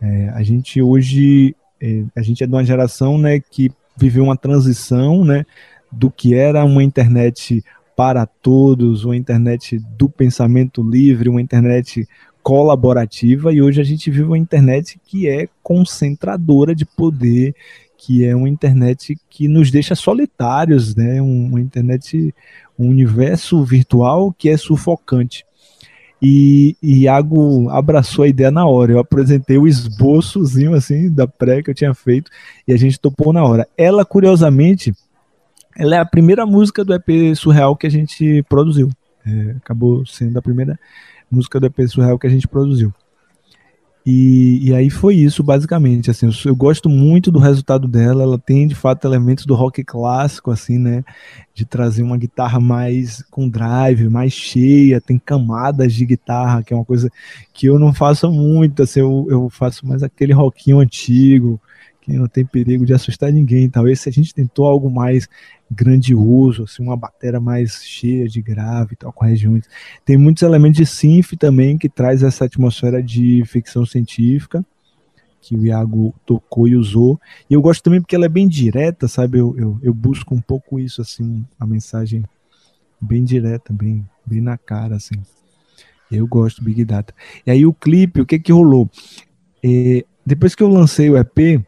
é, 0.01 0.31
a 0.31 0.43
gente 0.43 0.83
hoje 0.83 1.55
é, 1.81 2.05
a 2.15 2.23
gente 2.23 2.45
é 2.45 2.47
de 2.47 2.53
uma 2.53 2.65
geração, 2.65 3.19
né, 3.19 3.41
que 3.41 3.71
viveu 3.97 4.25
uma 4.25 4.37
transição, 4.37 5.25
né, 5.25 5.45
do 5.91 6.11
que 6.11 6.35
era 6.35 6.65
uma 6.65 6.83
internet 6.83 7.63
para 7.97 8.25
todos, 8.25 9.05
uma 9.05 9.17
internet 9.17 9.79
do 9.99 10.09
pensamento 10.09 10.83
livre, 10.83 11.29
uma 11.29 11.43
internet 11.43 12.09
colaborativa 12.43 13.53
e 13.53 13.63
hoje 13.63 13.81
a 13.81 13.85
gente 13.85 14.11
vive 14.11 14.25
uma 14.25 14.39
internet 14.39 15.01
que 15.05 15.29
é 15.29 15.49
concentradora 15.63 16.75
de 16.75 16.85
poder, 16.85 17.55
que 17.97 18.25
é 18.25 18.35
uma 18.35 18.49
internet 18.49 19.17
que 19.31 19.47
nos 19.47 19.71
deixa 19.71 19.95
solitários, 19.95 20.97
né? 20.97 21.23
Uma 21.23 21.61
internet, 21.61 22.35
um 22.79 22.89
universo 22.89 23.63
virtual 23.65 24.35
que 24.37 24.49
é 24.49 24.57
sufocante. 24.57 25.45
E 26.21 26.77
Iago 26.81 27.69
abraçou 27.71 28.25
a 28.25 28.29
ideia 28.29 28.51
na 28.51 28.65
hora. 28.65 28.93
Eu 28.93 28.99
apresentei 29.01 29.59
o 29.59 29.67
esboçozinho 29.67 30.73
assim 30.75 31.11
da 31.11 31.27
pré 31.27 31.63
que 31.63 31.71
eu 31.71 31.75
tinha 31.75 31.93
feito 31.95 32.31
e 32.67 32.73
a 32.73 32.77
gente 32.77 32.99
topou 32.99 33.33
na 33.33 33.45
hora. 33.45 33.69
Ela, 33.77 34.05
curiosamente, 34.05 34.95
ela 35.77 35.97
é 35.97 35.99
a 35.99 36.05
primeira 36.05 36.47
música 36.47 36.85
do 36.85 36.95
EP 36.95 37.35
Surreal 37.35 37.77
que 37.77 37.89
a 37.89 37.91
gente 37.91 38.43
produziu. 38.49 38.89
É, 39.27 39.57
acabou 39.57 40.07
sendo 40.07 40.39
a 40.39 40.43
primeira 40.43 40.79
música 41.33 41.59
do 41.59 41.66
EP 41.66 41.88
Surreal 41.88 42.18
que 42.18 42.27
a 42.27 42.31
gente 42.31 42.47
produziu. 42.47 42.92
E, 44.05 44.68
e 44.68 44.75
aí 44.75 44.90
foi 44.90 45.14
isso, 45.14 45.45
basicamente. 45.45 46.11
Assim, 46.11 46.27
eu, 46.27 46.33
eu, 46.47 46.57
gosto 46.57 46.88
muito 46.88 47.31
do 47.31 47.38
resultado 47.38 47.87
dela. 47.87 48.25
Ela 48.25 48.38
tem, 48.38 48.66
de 48.66 48.75
fato, 48.75 49.07
elementos 49.07 49.47
do 49.47 49.55
rock 49.55 49.85
clássico, 49.85 50.51
assim, 50.51 50.77
né? 50.77 51.05
De 51.55 51.64
trazer 51.64 52.03
uma 52.03 52.16
guitarra 52.16 52.59
mais 52.59 53.23
com 53.31 53.49
drive, 53.49 54.09
mais 54.09 54.33
cheia, 54.33 55.01
tem 55.01 55.18
camadas 55.18 55.95
de 55.95 56.05
guitarra, 56.05 56.62
que 56.64 56.73
é 56.73 56.77
uma 56.77 56.85
coisa 56.85 57.09
que 57.53 57.66
eu 57.66 57.79
não 57.79 57.95
faço 57.95 58.31
muito. 58.31 58.83
Assim, 58.83 59.01
eu, 59.01 59.27
eu 59.31 59.49
faço 59.49 59.87
mais 59.87 60.03
aquele 60.03 60.33
rockinho 60.33 60.81
antigo, 60.81 61.61
que 62.01 62.12
não 62.12 62.27
tem 62.27 62.45
perigo 62.45 62.85
de 62.85 62.92
assustar 62.92 63.33
ninguém. 63.33 63.71
Talvez 63.71 64.01
se 64.01 64.09
a 64.09 64.12
gente 64.12 64.35
tentou 64.35 64.66
algo 64.66 64.90
mais 64.90 65.29
grandioso, 65.73 66.65
assim, 66.65 66.83
uma 66.83 66.97
bateria 66.97 67.41
mais 67.41 67.83
cheia 67.83 68.29
de 68.29 68.43
grave, 68.43 68.97
tal, 68.97 69.13
com 69.13 69.25
regiões. 69.25 69.65
Tem 70.05 70.17
muitos 70.17 70.43
elementos 70.43 70.77
de 70.77 70.87
synth 70.87 71.37
também 71.39 71.79
que 71.79 71.89
traz 71.89 72.23
essa 72.23 72.45
atmosfera 72.45 73.03
de 73.03 73.43
ficção 73.47 73.87
científica 73.87 74.65
que 75.41 75.57
o 75.57 75.67
Iago 75.67 76.15
tocou 76.25 76.69
e 76.69 76.77
usou. 76.77 77.21
E 77.51 77.55
eu 77.55 77.61
gosto 77.61 77.83
também 77.83 78.01
porque 78.01 78.15
ela 78.15 78.27
é 78.27 78.29
bem 78.29 78.47
direta, 78.47 79.09
sabe? 79.09 79.39
Eu, 79.39 79.55
eu, 79.59 79.79
eu 79.83 79.93
busco 79.93 80.35
um 80.35 80.41
pouco 80.41 80.79
isso, 80.79 81.03
assim, 81.03 81.45
a 81.59 81.67
mensagem 81.67 82.23
bem 83.01 83.25
direta, 83.25 83.73
bem, 83.73 84.09
bem 84.25 84.41
na 84.41 84.57
cara, 84.57 84.95
assim. 84.95 85.17
Eu 86.11 86.27
gosto 86.29 86.61
do 86.61 86.65
Big 86.67 86.85
Data. 86.85 87.13
E 87.45 87.51
aí 87.51 87.67
o 87.67 87.73
clipe, 87.73 88.21
o 88.21 88.27
que 88.27 88.39
que 88.39 88.53
rolou? 88.53 88.89
É, 89.65 90.05
depois 90.25 90.55
que 90.55 90.63
eu 90.63 90.69
lancei 90.69 91.11
o 91.11 91.19
EP, 91.19 91.65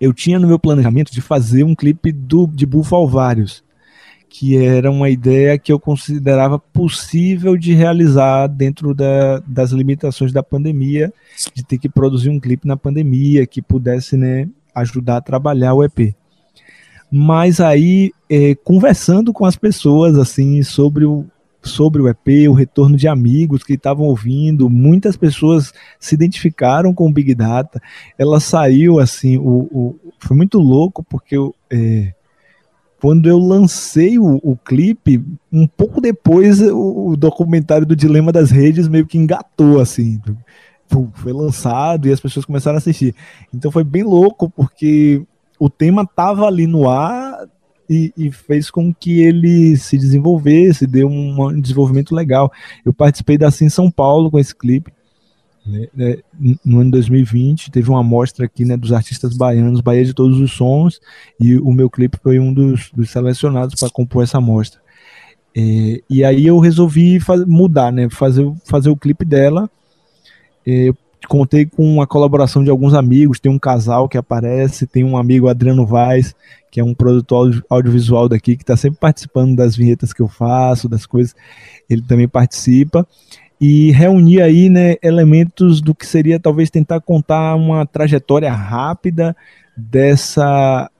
eu 0.00 0.14
tinha 0.14 0.38
no 0.38 0.48
meu 0.48 0.58
planejamento 0.58 1.12
de 1.12 1.20
fazer 1.20 1.62
um 1.62 1.74
clipe 1.74 2.10
do, 2.10 2.46
de 2.46 2.64
Bufalvários, 2.64 3.62
que 4.28 4.56
era 4.56 4.90
uma 4.90 5.10
ideia 5.10 5.58
que 5.58 5.72
eu 5.72 5.78
considerava 5.78 6.58
possível 6.58 7.56
de 7.56 7.74
realizar 7.74 8.46
dentro 8.46 8.94
da, 8.94 9.40
das 9.46 9.72
limitações 9.72 10.32
da 10.32 10.42
pandemia, 10.42 11.12
de 11.52 11.64
ter 11.64 11.78
que 11.78 11.88
produzir 11.88 12.30
um 12.30 12.40
clipe 12.40 12.66
na 12.66 12.76
pandemia 12.76 13.46
que 13.46 13.60
pudesse 13.60 14.16
né, 14.16 14.48
ajudar 14.74 15.18
a 15.18 15.20
trabalhar 15.20 15.74
o 15.74 15.84
EP. 15.84 16.14
Mas 17.10 17.60
aí, 17.60 18.12
é, 18.28 18.54
conversando 18.54 19.32
com 19.32 19.44
as 19.44 19.56
pessoas 19.56 20.16
assim 20.16 20.62
sobre 20.62 21.04
o, 21.04 21.26
sobre 21.62 22.00
o 22.00 22.08
EP, 22.08 22.48
o 22.48 22.52
retorno 22.52 22.96
de 22.96 23.06
amigos 23.06 23.62
que 23.62 23.74
estavam 23.74 24.06
ouvindo, 24.06 24.70
muitas 24.70 25.16
pessoas 25.16 25.72
se 25.98 26.14
identificaram 26.14 26.94
com 26.94 27.08
o 27.08 27.12
Big 27.12 27.34
Data. 27.34 27.80
Ela 28.18 28.40
saiu 28.40 28.98
assim, 28.98 29.36
o, 29.36 29.68
o 29.70 30.00
foi 30.18 30.36
muito 30.36 30.58
louco 30.58 31.02
porque 31.02 31.36
eu, 31.36 31.54
é, 31.70 32.12
quando 33.00 33.28
eu 33.28 33.38
lancei 33.38 34.18
o, 34.18 34.40
o, 34.42 34.56
clipe, 34.56 35.22
um 35.52 35.66
pouco 35.66 36.00
depois 36.00 36.60
o, 36.60 37.08
o, 37.08 37.16
documentário 37.16 37.86
do 37.86 37.96
Dilema 37.96 38.30
das 38.30 38.50
Redes 38.50 38.88
meio 38.88 39.06
que 39.06 39.18
engatou 39.18 39.80
assim. 39.80 40.20
Foi 41.14 41.32
lançado 41.32 42.08
e 42.08 42.12
as 42.12 42.20
pessoas 42.20 42.44
começaram 42.44 42.76
a 42.76 42.78
assistir. 42.78 43.14
Então 43.54 43.70
foi 43.70 43.84
bem 43.84 44.02
louco 44.02 44.50
porque 44.50 45.22
o 45.58 45.70
tema 45.70 46.06
tava 46.06 46.46
ali 46.46 46.66
no 46.66 46.88
ar 46.88 47.46
e, 47.90 48.12
e, 48.16 48.30
fez 48.30 48.70
com 48.70 48.94
que 48.94 49.20
ele 49.20 49.76
se 49.76 49.98
desenvolvesse, 49.98 50.86
deu 50.86 51.08
um, 51.08 51.60
desenvolvimento 51.60 52.14
legal. 52.14 52.52
Eu 52.86 52.94
participei 52.94 53.36
da 53.36 53.50
Sim 53.50 53.68
São 53.68 53.90
Paulo 53.90 54.30
com 54.30 54.38
esse 54.38 54.54
clipe. 54.54 54.92
Né, 55.66 55.88
né 55.92 56.18
no 56.64 56.80
ano 56.80 56.90
2020 56.92 57.70
teve 57.70 57.90
uma 57.90 58.00
amostra 58.00 58.46
aqui 58.46 58.64
né, 58.64 58.76
dos 58.76 58.92
artistas 58.92 59.36
baianos, 59.36 59.80
Bahia 59.80 60.04
de 60.04 60.14
Todos 60.14 60.38
os 60.38 60.52
Sons, 60.52 61.00
e 61.38 61.56
o 61.56 61.72
meu 61.72 61.90
clipe 61.90 62.16
foi 62.22 62.38
um 62.38 62.54
dos, 62.54 62.92
dos 62.94 63.10
selecionados 63.10 63.74
para 63.74 63.90
compor 63.90 64.22
essa 64.22 64.38
amostra. 64.38 64.80
É, 65.56 66.00
e 66.08 66.22
aí 66.22 66.46
eu 66.46 66.60
resolvi 66.60 67.18
faz, 67.18 67.44
mudar, 67.44 67.92
né, 67.92 68.08
fazer, 68.08 68.48
fazer 68.64 68.88
o 68.88 68.96
clipe 68.96 69.24
dela. 69.24 69.68
É, 70.64 70.92
contei 71.28 71.66
com 71.66 72.00
a 72.00 72.06
colaboração 72.06 72.64
de 72.64 72.70
alguns 72.70 72.94
amigos, 72.94 73.40
tem 73.40 73.50
um 73.50 73.58
casal 73.58 74.08
que 74.08 74.18
aparece, 74.18 74.86
tem 74.86 75.04
um 75.04 75.16
amigo 75.16 75.48
Adriano 75.48 75.86
Vaz, 75.86 76.34
que 76.70 76.80
é 76.80 76.84
um 76.84 76.94
produtor 76.94 77.64
audiovisual 77.68 78.28
daqui, 78.28 78.56
que 78.56 78.62
está 78.62 78.76
sempre 78.76 78.98
participando 79.00 79.56
das 79.56 79.76
vinhetas 79.76 80.12
que 80.12 80.22
eu 80.22 80.28
faço, 80.28 80.88
das 80.88 81.06
coisas, 81.06 81.34
ele 81.88 82.02
também 82.02 82.28
participa, 82.28 83.06
e 83.60 83.90
reunir 83.90 84.40
aí 84.40 84.70
né, 84.70 84.96
elementos 85.02 85.80
do 85.80 85.94
que 85.94 86.06
seria 86.06 86.40
talvez 86.40 86.70
tentar 86.70 87.00
contar 87.00 87.54
uma 87.56 87.84
trajetória 87.84 88.52
rápida 88.52 89.36
dessa 89.76 90.90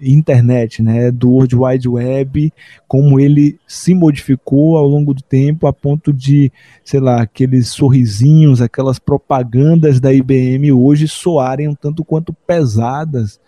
internet, 0.00 0.82
né, 0.82 1.10
do 1.10 1.30
World 1.30 1.56
Wide 1.56 1.88
Web, 1.88 2.52
como 2.88 3.20
ele 3.20 3.58
se 3.66 3.94
modificou 3.94 4.76
ao 4.76 4.86
longo 4.86 5.12
do 5.12 5.22
tempo 5.22 5.66
a 5.66 5.72
ponto 5.72 6.12
de, 6.12 6.52
sei 6.84 7.00
lá, 7.00 7.22
aqueles 7.22 7.68
sorrisinhos, 7.68 8.60
aquelas 8.60 8.98
propagandas 8.98 10.00
da 10.00 10.12
IBM 10.12 10.72
hoje 10.72 11.06
soarem 11.06 11.68
um 11.68 11.74
tanto 11.74 12.04
quanto 12.04 12.32
pesadas, 12.32 13.40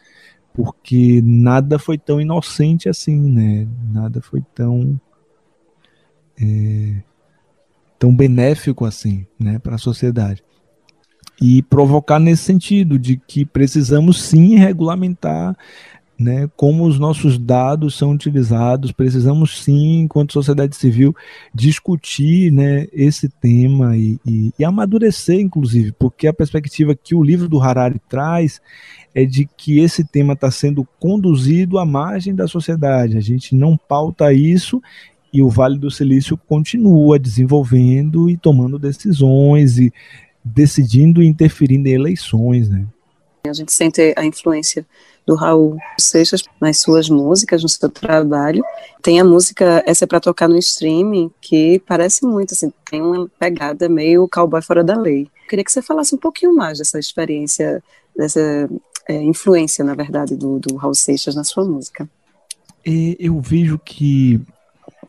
porque 0.53 1.23
nada 1.25 1.79
foi 1.79 1.97
tão 1.97 2.21
inocente 2.21 2.89
assim, 2.89 3.19
né? 3.19 3.67
Nada 3.91 4.21
foi 4.21 4.43
tão 4.55 5.01
é, 6.41 6.97
tão 7.99 8.15
benéfico 8.15 8.85
assim, 8.85 9.27
né, 9.39 9.59
para 9.59 9.77
a 9.77 9.79
sociedade 9.79 10.43
e 11.41 11.61
provocar 11.61 12.21
nesse 12.21 12.45
sentido 12.45 12.97
de 12.97 13.17
que 13.17 13.45
precisamos 13.45 14.23
sim 14.23 14.55
regulamentar 14.55 15.57
né, 16.23 16.49
como 16.57 16.85
os 16.85 16.99
nossos 16.99 17.39
dados 17.39 17.97
são 17.97 18.13
utilizados. 18.13 18.93
Precisamos 18.93 19.63
sim, 19.63 20.01
enquanto 20.01 20.33
sociedade 20.33 20.77
civil, 20.77 21.15
discutir 21.53 22.53
né, 22.53 22.87
esse 22.93 23.29
tema 23.29 23.97
e, 23.97 24.19
e, 24.27 24.53
e, 24.59 24.65
amadurecer, 24.65 25.41
inclusive, 25.41 25.93
porque 25.93 26.27
a 26.27 26.33
perspectiva 26.33 26.95
que 26.95 27.15
o 27.15 27.23
livro 27.23 27.49
do 27.49 27.61
Harari 27.61 28.01
traz 28.09 28.61
é 29.15 29.25
de 29.25 29.49
que 29.57 29.81
esse 29.81 30.05
tema 30.05 30.33
está 30.33 30.51
sendo 30.51 30.87
conduzido 30.99 31.79
à 31.79 31.85
margem 31.85 32.35
da 32.35 32.47
sociedade. 32.47 33.19
A 33.19 33.21
gente 33.21 33.55
não 33.55 33.77
pauta 33.77 34.33
isso 34.33 34.81
e 35.33 35.43
o 35.43 35.49
Vale 35.49 35.79
do 35.79 35.91
Silício 35.91 36.37
continua 36.37 37.19
desenvolvendo 37.19 38.31
e 38.31 38.37
tomando 38.37 38.79
decisões 38.79 39.79
e 39.79 39.93
decidindo 40.45 41.23
e 41.23 41.27
interferindo 41.27 41.89
em 41.89 41.93
eleições, 41.93 42.69
né? 42.69 42.87
A 43.45 43.53
gente 43.53 43.73
sente 43.73 44.15
a 44.17 44.25
influência 44.25 44.87
do 45.27 45.35
Raul 45.35 45.77
Seixas 45.99 46.45
nas 46.61 46.79
suas 46.79 47.11
músicas, 47.11 47.61
no 47.61 47.69
seu 47.69 47.89
trabalho. 47.89 48.63
Tem 49.03 49.19
a 49.19 49.25
música 49.25 49.83
Essa 49.85 50.05
é 50.05 50.07
para 50.07 50.21
tocar 50.21 50.49
no 50.49 50.57
streaming, 50.57 51.29
que 51.41 51.81
parece 51.81 52.25
muito, 52.25 52.55
assim, 52.55 52.73
tem 52.89 53.03
uma 53.03 53.29
pegada 53.41 53.89
meio 53.89 54.29
cowboy 54.29 54.63
fora 54.63 54.85
da 54.85 54.97
lei. 54.97 55.29
Queria 55.49 55.65
que 55.65 55.73
você 55.73 55.83
falasse 55.83 56.15
um 56.15 56.19
pouquinho 56.19 56.55
mais 56.55 56.79
dessa 56.79 57.01
experiência, 57.01 57.83
dessa 58.17 58.71
é, 59.09 59.21
influência, 59.21 59.85
na 59.85 59.95
verdade, 59.95 60.37
do, 60.37 60.61
do 60.61 60.77
Raul 60.77 60.95
Seixas 60.95 61.35
na 61.35 61.43
sua 61.43 61.65
música. 61.65 62.09
E 62.87 63.17
eu 63.19 63.41
vejo 63.41 63.77
que 63.77 64.41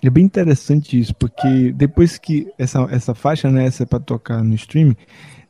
é 0.01 0.09
bem 0.09 0.25
interessante 0.25 0.99
isso, 0.99 1.13
porque 1.13 1.71
depois 1.71 2.17
que 2.17 2.51
essa, 2.57 2.87
essa 2.89 3.13
faixa, 3.13 3.51
né, 3.51 3.65
essa 3.65 3.83
é 3.83 3.85
para 3.85 3.99
tocar 3.99 4.43
no 4.43 4.55
streaming, 4.55 4.97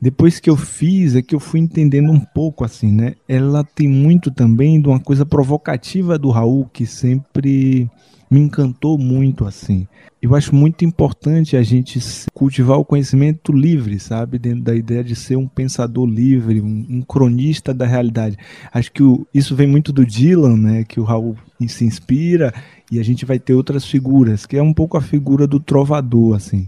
depois 0.03 0.37
que 0.37 0.49
eu 0.49 0.57
fiz, 0.57 1.15
é 1.15 1.21
que 1.21 1.33
eu 1.33 1.39
fui 1.39 1.61
entendendo 1.61 2.11
um 2.11 2.19
pouco 2.19 2.65
assim, 2.65 2.91
né? 2.91 3.15
Ela 3.25 3.63
tem 3.63 3.87
muito 3.87 4.29
também 4.29 4.81
de 4.81 4.89
uma 4.89 4.99
coisa 4.99 5.25
provocativa 5.25 6.19
do 6.19 6.29
Raul 6.29 6.69
que 6.73 6.85
sempre 6.85 7.89
me 8.29 8.41
encantou 8.41 8.97
muito 8.97 9.45
assim. 9.45 9.87
Eu 10.21 10.35
acho 10.35 10.53
muito 10.53 10.83
importante 10.83 11.55
a 11.55 11.63
gente 11.63 12.01
cultivar 12.33 12.77
o 12.77 12.83
conhecimento 12.83 13.53
livre, 13.53 13.97
sabe? 13.97 14.37
Dentro 14.37 14.63
da 14.63 14.75
ideia 14.75 15.05
de 15.05 15.15
ser 15.15 15.37
um 15.37 15.47
pensador 15.47 16.05
livre, 16.05 16.59
um, 16.59 16.85
um 16.89 17.01
cronista 17.01 17.73
da 17.73 17.85
realidade. 17.85 18.37
Acho 18.73 18.91
que 18.91 19.03
o, 19.03 19.25
isso 19.33 19.55
vem 19.55 19.67
muito 19.67 19.93
do 19.93 20.05
Dylan, 20.05 20.57
né? 20.57 20.83
Que 20.83 20.99
o 20.99 21.05
Raul 21.05 21.37
se 21.65 21.85
inspira 21.85 22.53
e 22.91 22.99
a 22.99 23.03
gente 23.03 23.23
vai 23.23 23.39
ter 23.39 23.53
outras 23.53 23.85
figuras, 23.85 24.45
que 24.45 24.57
é 24.57 24.61
um 24.61 24.73
pouco 24.73 24.97
a 24.97 25.01
figura 25.01 25.47
do 25.47 25.61
trovador, 25.61 26.35
assim. 26.35 26.67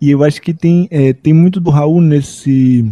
E 0.00 0.10
eu 0.10 0.24
acho 0.24 0.40
que 0.40 0.54
tem, 0.54 0.88
é, 0.90 1.12
tem 1.12 1.32
muito 1.32 1.60
do 1.60 1.70
Raul 1.70 2.00
nesse. 2.00 2.84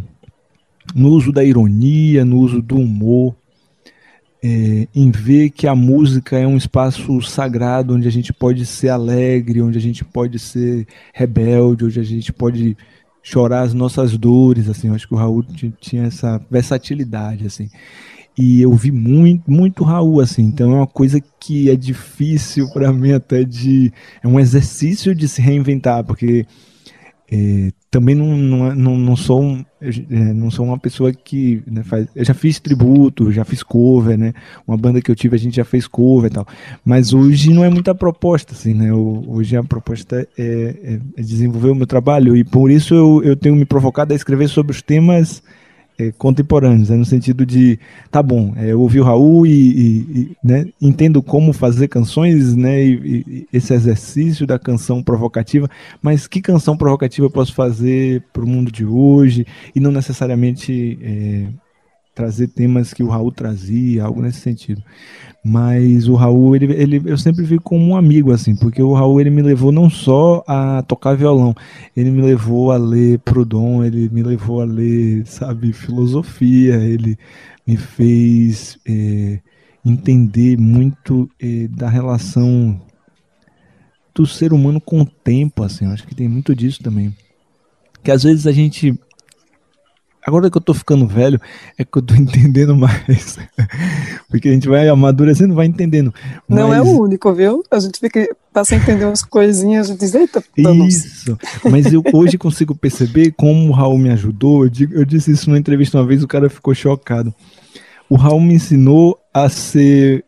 no 0.94 1.08
uso 1.08 1.32
da 1.32 1.42
ironia, 1.42 2.24
no 2.24 2.38
uso 2.38 2.60
do 2.60 2.76
humor, 2.76 3.34
é, 4.42 4.86
em 4.94 5.10
ver 5.10 5.50
que 5.50 5.66
a 5.66 5.74
música 5.74 6.38
é 6.38 6.46
um 6.46 6.56
espaço 6.56 7.20
sagrado 7.22 7.94
onde 7.94 8.06
a 8.06 8.12
gente 8.12 8.32
pode 8.32 8.64
ser 8.66 8.90
alegre, 8.90 9.62
onde 9.62 9.78
a 9.78 9.80
gente 9.80 10.04
pode 10.04 10.38
ser 10.38 10.86
rebelde, 11.12 11.84
onde 11.84 11.98
a 11.98 12.04
gente 12.04 12.32
pode 12.32 12.76
chorar 13.22 13.62
as 13.62 13.74
nossas 13.74 14.16
dores, 14.16 14.68
assim, 14.68 14.88
eu 14.88 14.94
acho 14.94 15.06
que 15.06 15.14
o 15.14 15.16
Raul 15.16 15.44
tinha 15.80 16.04
essa 16.04 16.40
versatilidade, 16.50 17.46
assim, 17.46 17.68
e 18.38 18.62
eu 18.62 18.72
vi 18.72 18.90
muito, 18.90 19.50
muito 19.50 19.84
Raul, 19.84 20.20
assim, 20.20 20.44
então 20.44 20.72
é 20.72 20.76
uma 20.76 20.86
coisa 20.86 21.20
que 21.40 21.68
é 21.68 21.76
difícil 21.76 22.70
para 22.70 22.92
mim 22.92 23.12
até 23.12 23.44
de, 23.44 23.92
é 24.22 24.28
um 24.28 24.40
exercício 24.40 25.14
de 25.14 25.28
se 25.28 25.42
reinventar, 25.42 26.04
porque 26.04 26.46
é, 27.30 27.70
também 27.90 28.14
não, 28.14 28.36
não, 28.36 28.74
não, 28.74 28.96
não 28.96 29.16
sou 29.16 29.42
um, 29.42 29.64
é, 29.82 30.32
não 30.32 30.50
sou 30.50 30.64
uma 30.64 30.78
pessoa 30.78 31.12
que 31.12 31.62
né, 31.66 31.82
faz. 31.82 32.08
Eu 32.16 32.24
já 32.24 32.32
fiz 32.32 32.58
tributo, 32.58 33.30
já 33.30 33.44
fiz 33.44 33.62
cover, 33.62 34.16
né? 34.16 34.32
Uma 34.66 34.78
banda 34.78 35.02
que 35.02 35.10
eu 35.10 35.14
tive 35.14 35.36
a 35.36 35.38
gente 35.38 35.56
já 35.56 35.64
fez 35.64 35.86
cover 35.86 36.30
e 36.30 36.34
tal. 36.34 36.46
Mas 36.82 37.12
hoje 37.12 37.52
não 37.52 37.62
é 37.62 37.68
muita 37.68 37.94
proposta, 37.94 38.54
assim, 38.54 38.72
né? 38.72 38.92
hoje 38.92 39.56
a 39.56 39.62
proposta 39.62 40.26
é, 40.38 40.42
é, 40.42 41.00
é, 41.16 41.22
desenvolver 41.22 41.70
o 41.70 41.74
meu 41.74 41.86
trabalho 41.86 42.34
e 42.34 42.42
por 42.42 42.70
isso 42.70 42.94
eu, 42.94 43.22
eu 43.22 43.36
tenho 43.36 43.54
me 43.54 43.66
provocado 43.66 44.14
a 44.14 44.16
escrever 44.16 44.48
sobre 44.48 44.72
os 44.72 44.80
temas 44.80 45.42
é, 45.98 46.12
contemporâneos, 46.12 46.90
né, 46.90 46.96
no 46.96 47.04
sentido 47.04 47.44
de, 47.44 47.78
tá 48.10 48.22
bom, 48.22 48.54
é, 48.56 48.70
eu 48.72 48.80
ouvi 48.80 49.00
o 49.00 49.04
Raul 49.04 49.46
e, 49.46 49.50
e, 49.50 49.96
e 50.20 50.36
né, 50.42 50.66
entendo 50.80 51.20
como 51.20 51.52
fazer 51.52 51.88
canções, 51.88 52.54
né, 52.54 52.84
e, 52.84 53.48
esse 53.52 53.74
exercício 53.74 54.46
da 54.46 54.58
canção 54.58 55.02
provocativa, 55.02 55.68
mas 56.00 56.28
que 56.28 56.40
canção 56.40 56.76
provocativa 56.76 57.26
eu 57.26 57.30
posso 57.30 57.52
fazer 57.52 58.22
para 58.32 58.44
o 58.44 58.48
mundo 58.48 58.70
de 58.70 58.84
hoje 58.84 59.44
e 59.74 59.80
não 59.80 59.90
necessariamente 59.90 60.98
é, 61.02 61.48
trazer 62.14 62.48
temas 62.48 62.92
que 62.92 63.02
o 63.02 63.08
Raul 63.08 63.32
trazia, 63.32 64.04
algo 64.04 64.22
nesse 64.22 64.40
sentido. 64.40 64.82
Mas 65.44 66.08
o 66.08 66.14
Raul, 66.14 66.56
ele, 66.56 66.72
ele, 66.72 67.02
eu 67.06 67.16
sempre 67.16 67.44
vi 67.44 67.58
como 67.58 67.84
um 67.86 67.96
amigo, 67.96 68.32
assim, 68.32 68.56
porque 68.56 68.82
o 68.82 68.92
Raul 68.92 69.20
ele 69.20 69.30
me 69.30 69.40
levou 69.40 69.70
não 69.70 69.88
só 69.88 70.42
a 70.46 70.82
tocar 70.82 71.14
violão, 71.14 71.54
ele 71.96 72.10
me 72.10 72.20
levou 72.20 72.72
a 72.72 72.76
ler 72.76 73.18
Proudhon, 73.20 73.84
ele 73.84 74.08
me 74.10 74.22
levou 74.22 74.60
a 74.60 74.64
ler, 74.64 75.26
sabe, 75.26 75.72
filosofia, 75.72 76.76
ele 76.76 77.16
me 77.66 77.76
fez 77.76 78.78
é, 78.86 79.38
entender 79.84 80.58
muito 80.58 81.30
é, 81.40 81.68
da 81.68 81.88
relação 81.88 82.80
do 84.14 84.26
ser 84.26 84.52
humano 84.52 84.80
com 84.80 85.00
o 85.00 85.06
tempo, 85.06 85.62
assim, 85.62 85.84
eu 85.84 85.92
acho 85.92 86.06
que 86.06 86.14
tem 86.14 86.28
muito 86.28 86.54
disso 86.54 86.82
também. 86.82 87.14
Que 88.02 88.10
às 88.10 88.24
vezes 88.24 88.46
a 88.46 88.52
gente 88.52 88.98
agora 90.26 90.50
que 90.50 90.56
eu 90.56 90.60
tô 90.60 90.74
ficando 90.74 91.06
velho, 91.06 91.40
é 91.78 91.84
que 91.84 91.98
eu 91.98 92.02
tô 92.02 92.14
entendendo 92.16 92.76
mais. 92.76 93.38
Porque 94.28 94.48
a 94.48 94.52
gente 94.52 94.68
vai 94.68 94.88
amadurecendo, 94.88 95.54
vai 95.54 95.66
entendendo. 95.66 96.12
Não 96.48 96.72
é 96.72 96.78
Mas- 96.78 96.88
o 96.88 97.02
único, 97.02 97.32
viu? 97.32 97.62
A 97.70 97.78
gente 97.78 97.98
fica, 97.98 98.26
passa 98.52 98.74
a 98.74 98.78
entender 98.78 99.04
umas 99.04 99.22
coisinhas, 99.22 99.86
a 99.88 99.92
gente 99.92 100.00
diz, 100.00 100.14
eita, 100.14 100.42
danos. 100.56 100.94
Isso. 100.94 101.38
Mas 101.70 101.92
eu 101.92 102.02
hoje 102.12 102.36
consigo 102.38 102.74
perceber 102.74 103.32
como 103.36 103.68
o 103.68 103.72
Raul 103.72 103.98
me 103.98 104.10
ajudou. 104.10 104.64
Eu, 104.64 104.70
digo- 104.70 104.94
eu 104.94 105.04
disse 105.04 105.30
isso 105.30 105.48
numa 105.48 105.58
entrevista 105.58 105.98
uma 105.98 106.06
vez, 106.06 106.22
o 106.22 106.28
cara 106.28 106.50
ficou 106.50 106.74
chocado. 106.74 107.34
O 108.08 108.16
Raul 108.16 108.40
me 108.40 108.54
ensinou 108.54 109.18
a 109.32 109.48
ser. 109.48 110.24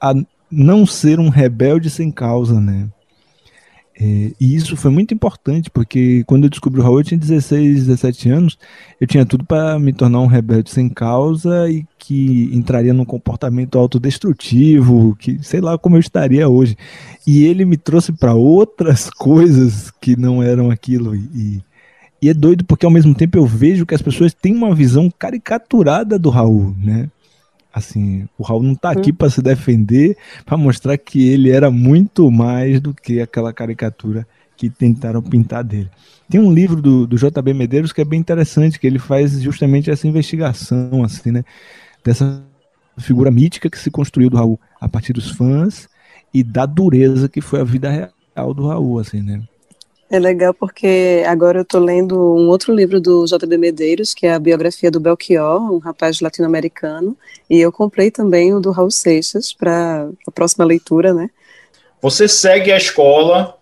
a 0.00 0.14
não 0.50 0.86
ser 0.86 1.20
um 1.20 1.28
rebelde 1.28 1.90
sem 1.90 2.10
causa, 2.10 2.58
né? 2.58 2.86
É, 4.00 4.32
e 4.40 4.54
isso 4.54 4.76
foi 4.76 4.92
muito 4.92 5.12
importante, 5.12 5.68
porque 5.70 6.22
quando 6.24 6.44
eu 6.44 6.50
descobri 6.50 6.80
o 6.80 6.84
Raul, 6.84 7.00
eu 7.00 7.04
tinha 7.04 7.18
16, 7.18 7.86
17 7.86 8.30
anos, 8.30 8.56
eu 9.00 9.08
tinha 9.08 9.26
tudo 9.26 9.44
para 9.44 9.76
me 9.78 9.92
tornar 9.92 10.20
um 10.20 10.26
rebelde 10.26 10.70
sem 10.70 10.88
causa 10.88 11.68
e 11.68 11.84
que 11.98 12.48
entraria 12.52 12.94
num 12.94 13.04
comportamento 13.04 13.76
autodestrutivo, 13.76 15.16
que 15.16 15.42
sei 15.42 15.60
lá 15.60 15.76
como 15.76 15.96
eu 15.96 16.00
estaria 16.00 16.48
hoje. 16.48 16.76
E 17.26 17.44
ele 17.44 17.64
me 17.64 17.76
trouxe 17.76 18.12
para 18.12 18.34
outras 18.34 19.10
coisas 19.18 19.90
que 20.00 20.16
não 20.16 20.40
eram 20.42 20.70
aquilo. 20.70 21.16
E, 21.16 21.60
e- 22.22 22.28
é 22.28 22.34
doido 22.34 22.64
porque 22.64 22.84
ao 22.84 22.90
mesmo 22.92 23.14
tempo 23.14 23.38
eu 23.38 23.46
vejo 23.46 23.86
que 23.86 23.94
as 23.94 24.02
pessoas 24.02 24.34
têm 24.34 24.54
uma 24.54 24.74
visão 24.74 25.10
caricaturada 25.18 26.18
do 26.18 26.30
Raul, 26.30 26.74
né? 26.78 27.08
Assim, 27.72 28.26
o 28.36 28.42
Raul 28.42 28.62
não 28.62 28.74
tá 28.74 28.90
aqui 28.90 29.12
para 29.12 29.30
se 29.30 29.42
defender, 29.42 30.16
para 30.44 30.56
mostrar 30.56 30.96
que 30.96 31.28
ele 31.28 31.50
era 31.50 31.70
muito 31.70 32.30
mais 32.30 32.80
do 32.80 32.94
que 32.94 33.20
aquela 33.20 33.52
caricatura 33.52 34.26
que 34.56 34.68
tentaram 34.68 35.22
pintar 35.22 35.62
dele. 35.62 35.88
Tem 36.28 36.40
um 36.40 36.52
livro 36.52 36.82
do, 36.82 37.06
do 37.06 37.16
JB 37.16 37.54
Medeiros 37.54 37.92
que 37.92 38.00
é 38.00 38.04
bem 38.04 38.18
interessante, 38.18 38.78
que 38.78 38.86
ele 38.86 38.98
faz 38.98 39.40
justamente 39.40 39.90
essa 39.90 40.08
investigação, 40.08 41.04
assim, 41.04 41.30
né? 41.30 41.44
Dessa 42.04 42.42
figura 42.98 43.30
mítica 43.30 43.70
que 43.70 43.78
se 43.78 43.90
construiu 43.90 44.28
do 44.28 44.36
Raul 44.36 44.58
a 44.80 44.88
partir 44.88 45.12
dos 45.12 45.30
fãs 45.30 45.88
e 46.34 46.42
da 46.42 46.66
dureza 46.66 47.28
que 47.28 47.40
foi 47.40 47.60
a 47.60 47.64
vida 47.64 47.88
real 48.34 48.52
do 48.52 48.66
Raul, 48.66 48.98
assim, 48.98 49.22
né? 49.22 49.42
É 50.10 50.18
legal 50.18 50.54
porque 50.54 51.22
agora 51.26 51.58
eu 51.58 51.62
estou 51.62 51.80
lendo 51.80 52.16
um 52.16 52.48
outro 52.48 52.74
livro 52.74 52.98
do 52.98 53.26
JB 53.26 53.58
Medeiros, 53.58 54.14
que 54.14 54.26
é 54.26 54.32
a 54.32 54.38
biografia 54.38 54.90
do 54.90 54.98
Belchior, 54.98 55.70
um 55.70 55.78
rapaz 55.78 56.20
latino-americano, 56.20 57.14
e 57.48 57.60
eu 57.60 57.70
comprei 57.70 58.10
também 58.10 58.54
o 58.54 58.60
do 58.60 58.70
Raul 58.70 58.90
Seixas 58.90 59.52
para 59.52 60.08
a 60.26 60.30
próxima 60.30 60.64
leitura, 60.64 61.12
né? 61.12 61.28
Você 62.00 62.26
segue 62.26 62.72
a 62.72 62.78
escola 62.78 63.58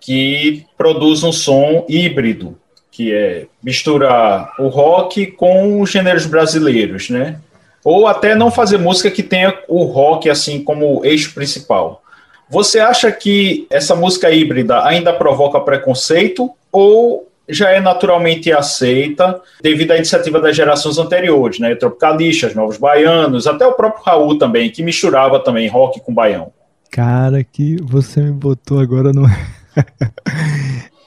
que 0.00 0.64
produz 0.78 1.22
um 1.22 1.32
som 1.32 1.84
híbrido, 1.86 2.56
que 2.90 3.12
é 3.12 3.46
misturar 3.62 4.54
o 4.58 4.68
rock 4.68 5.26
com 5.32 5.82
os 5.82 5.90
gêneros 5.90 6.24
brasileiros, 6.24 7.10
né? 7.10 7.40
Ou 7.84 8.06
até 8.06 8.34
não 8.34 8.50
fazer 8.50 8.78
música 8.78 9.10
que 9.10 9.22
tenha 9.22 9.56
o 9.68 9.84
rock 9.84 10.30
assim 10.30 10.64
como 10.64 11.04
eixo 11.04 11.34
principal. 11.34 12.02
Você 12.50 12.80
acha 12.80 13.12
que 13.12 13.66
essa 13.70 13.94
música 13.94 14.30
híbrida 14.30 14.84
ainda 14.84 15.12
provoca 15.12 15.60
preconceito 15.60 16.50
ou 16.72 17.28
já 17.48 17.70
é 17.70 17.80
naturalmente 17.80 18.52
aceita 18.52 19.40
devido 19.62 19.92
à 19.92 19.96
iniciativa 19.96 20.40
das 20.40 20.54
gerações 20.54 20.98
anteriores, 20.98 21.58
né? 21.58 21.74
Tropicalistas, 21.74 22.54
Novos 22.54 22.76
Baianos, 22.76 23.46
até 23.46 23.66
o 23.66 23.72
próprio 23.72 24.04
Raul 24.04 24.38
também, 24.38 24.70
que 24.70 24.82
misturava 24.82 25.40
também 25.40 25.68
rock 25.68 26.00
com 26.00 26.12
baião. 26.12 26.52
Cara, 26.90 27.42
que 27.42 27.76
você 27.82 28.20
me 28.20 28.32
botou 28.32 28.80
agora 28.80 29.12
no. 29.12 29.26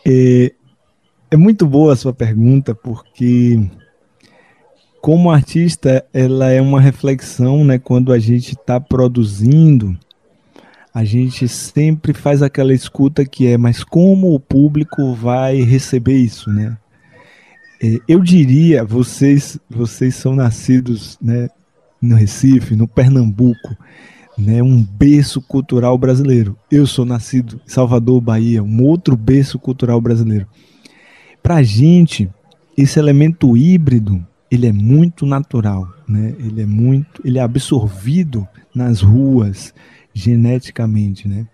é, 0.06 0.51
é 1.30 1.38
muito 1.38 1.67
boa 1.67 1.93
a 1.93 1.95
sua 1.95 2.13
pergunta, 2.13 2.73
porque 2.73 3.60
como 4.99 5.32
artista, 5.32 6.06
ela 6.13 6.49
é 6.51 6.62
uma 6.62 6.80
reflexão, 6.80 7.63
né? 7.63 7.80
Quando 7.80 8.13
a 8.13 8.19
gente 8.19 8.54
está 8.54 8.80
produzindo, 8.80 9.97
a 10.93 11.04
gente 11.04 11.47
sempre 11.47 12.13
faz 12.13 12.41
aquela 12.41 12.73
escuta 12.73 13.25
que 13.25 13.47
é, 13.47 13.58
mas 13.58 13.84
como 13.84 14.34
o 14.34 14.39
público 14.39 15.13
vai 15.13 15.62
receber 15.62 16.17
isso, 16.17 16.51
né? 16.51 16.77
É, 17.82 17.99
eu 18.08 18.21
diria, 18.21 18.84
vocês, 18.84 19.60
vocês 19.69 20.15
são 20.15 20.36
nascidos, 20.36 21.17
né? 21.21 21.49
No 22.01 22.15
Recife, 22.15 22.75
no 22.75 22.88
Pernambuco 22.88 23.77
né, 24.38 24.62
um 24.62 24.82
berço 24.82 25.41
cultural 25.41 25.97
brasileiro. 25.97 26.58
Eu 26.69 26.88
sou 26.88 27.06
nascido 27.06 27.62
em 27.65 27.69
Salvador, 27.69 28.19
Bahia, 28.19 28.63
um 28.63 28.84
outro 28.84 29.15
berço 29.15 29.60
cultural 29.60 29.99
brasileiro. 30.01 30.47
Para 31.43 31.58
a 31.58 31.63
gente, 31.63 32.30
esse 32.77 32.99
elemento 32.99 33.56
híbrido, 33.56 34.25
ele 34.49 34.67
é 34.67 34.71
muito 34.71 35.25
natural, 35.25 35.88
né? 36.08 36.36
Ele 36.39 36.62
é 36.62 36.65
muito, 36.65 37.21
ele 37.23 37.38
é 37.39 37.41
absorvido 37.41 38.47
nas 38.73 39.01
ruas 39.01 39.73
geneticamente, 40.13 41.28
né? 41.28 41.47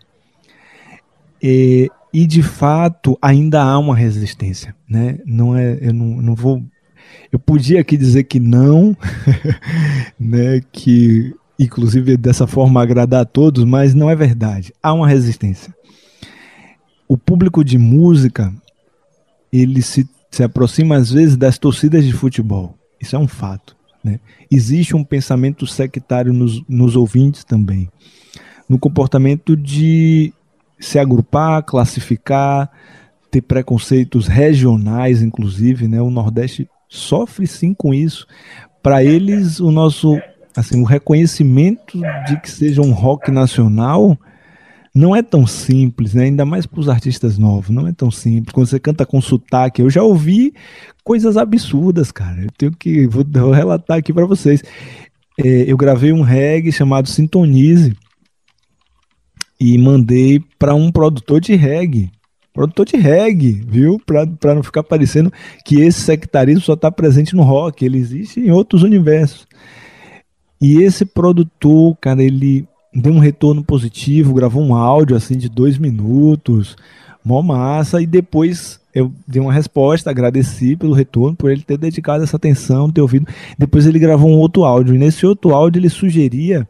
E, 1.42 1.90
e 2.14 2.26
de 2.26 2.42
fato 2.42 3.18
ainda 3.22 3.62
há 3.62 3.78
uma 3.78 3.96
resistência, 3.96 4.76
né? 4.90 5.20
Não 5.26 5.56
é, 5.56 5.78
eu 5.82 5.94
não, 5.94 6.22
não 6.22 6.36
vou, 6.36 6.64
eu 7.32 7.40
podia 7.40 7.82
aqui 7.82 7.96
dizer 7.98 8.24
que 8.24 8.40
não, 8.40 8.96
né? 10.20 10.62
Que 10.72 11.34
inclusive 11.60 12.18
dessa 12.18 12.46
forma 12.46 12.82
agradar 12.82 13.22
a 13.22 13.26
todos, 13.26 13.64
mas 13.64 13.94
não 13.94 14.10
é 14.10 14.16
verdade. 14.16 14.74
Há 14.82 14.94
uma 14.94 15.08
resistência. 15.08 15.74
O 17.08 17.18
público 17.18 17.64
de 17.64 17.78
música, 17.78 18.54
ele 19.52 19.82
se, 19.82 20.08
se 20.30 20.44
aproxima 20.44 20.96
às 20.96 21.12
vezes 21.12 21.38
das 21.38 21.58
torcidas 21.58 22.06
de 22.06 22.14
futebol. 22.14 22.76
Isso 23.00 23.16
é 23.16 23.20
um 23.20 23.28
fato. 23.28 23.76
Né? 24.04 24.20
Existe 24.52 24.96
um 24.96 25.04
pensamento 25.04 25.66
sectário 25.66 26.34
nos, 26.34 26.62
nos 26.68 26.96
ouvintes 26.96 27.44
também. 27.44 27.90
No 28.68 28.78
comportamento 28.78 29.56
de 29.56 30.34
se 30.80 31.00
agrupar, 31.00 31.64
classificar, 31.64 32.70
ter 33.32 33.42
preconceitos 33.42 34.28
regionais, 34.28 35.22
inclusive, 35.22 35.88
né? 35.88 36.02
O 36.02 36.10
Nordeste 36.10 36.70
sofre 36.88 37.48
sim 37.48 37.74
com 37.74 37.94
isso. 37.94 38.28
Para 38.82 39.04
eles, 39.04 39.60
o 39.60 39.72
nosso 39.72 40.20
assim, 40.56 40.82
o 40.82 40.86
reconhecimento 40.86 42.02
de 42.26 42.40
que 42.42 42.50
seja 42.50 42.82
um 42.82 42.92
rock 42.92 43.30
nacional 43.30 44.18
não 44.94 45.16
é 45.16 45.22
tão 45.22 45.46
simples, 45.46 46.16
né? 46.16 46.24
ainda 46.24 46.44
mais 46.44 46.66
para 46.66 46.80
os 46.80 46.90
artistas 46.90 47.38
novos, 47.38 47.70
não 47.70 47.88
é 47.88 47.94
tão 47.94 48.10
simples. 48.10 48.52
Quando 48.52 48.66
você 48.66 48.80
canta 48.80 49.06
com 49.06 49.22
sotaque, 49.22 49.84
eu 49.84 49.90
já 49.92 50.02
ouvi 50.02 50.56
coisas 51.04 51.38
absurdas, 51.38 52.12
cara. 52.12 52.42
Eu 52.42 52.50
tenho 52.58 52.72
que 52.72 53.06
vou, 53.06 53.24
vou 53.24 53.52
relatar 53.52 53.98
aqui 53.98 54.12
para 54.12 54.26
vocês. 54.26 54.64
É, 55.40 55.72
eu 55.72 55.78
gravei 55.78 56.12
um 56.12 56.24
reggae 56.24 56.72
chamado 56.72 57.08
Sintonize 57.08 57.96
e 59.60 59.78
mandei 59.78 60.42
para 60.60 60.76
um 60.76 60.92
produtor 60.92 61.42
de 61.42 61.56
reggae. 61.56 62.12
Produtor 62.54 62.86
de 62.86 62.98
reggae, 62.98 63.64
viu? 63.68 64.02
Para 64.06 64.56
não 64.56 64.64
ficar 64.64 64.84
parecendo 64.84 65.32
que 65.64 65.80
esse 65.82 66.02
sectarismo 66.02 66.62
só 66.62 66.74
está 66.74 66.92
presente 66.92 67.36
no 67.36 67.44
rock, 67.44 67.86
ele 67.86 67.98
existe 67.98 68.40
em 68.40 68.52
outros 68.52 68.84
universos. 68.84 69.48
E 70.60 70.82
esse 70.82 71.06
produtor, 71.06 71.96
cara, 72.02 72.24
ele 72.24 72.68
deu 72.94 73.14
um 73.14 73.20
retorno 73.20 73.64
positivo, 73.64 74.34
gravou 74.34 74.64
um 74.64 74.74
áudio 74.74 75.16
assim 75.16 75.38
de 75.38 75.48
dois 75.48 75.78
minutos, 75.78 76.76
mó 77.24 77.44
massa, 77.44 78.02
e 78.02 78.08
depois 78.08 78.80
eu 78.92 79.12
dei 79.28 79.40
uma 79.40 79.54
resposta, 79.54 80.10
agradeci 80.10 80.76
pelo 80.76 80.94
retorno, 80.94 81.36
por 81.36 81.52
ele 81.52 81.62
ter 81.62 81.78
dedicado 81.78 82.24
essa 82.24 82.38
atenção, 82.38 82.92
ter 82.92 83.02
ouvido. 83.02 83.28
Depois 83.56 83.86
ele 83.86 84.00
gravou 84.00 84.32
um 84.32 84.38
outro 84.38 84.66
áudio, 84.66 84.96
e 84.96 84.98
nesse 84.98 85.28
outro 85.28 85.54
áudio 85.54 85.80
ele 85.80 85.90
sugeria 85.90 86.68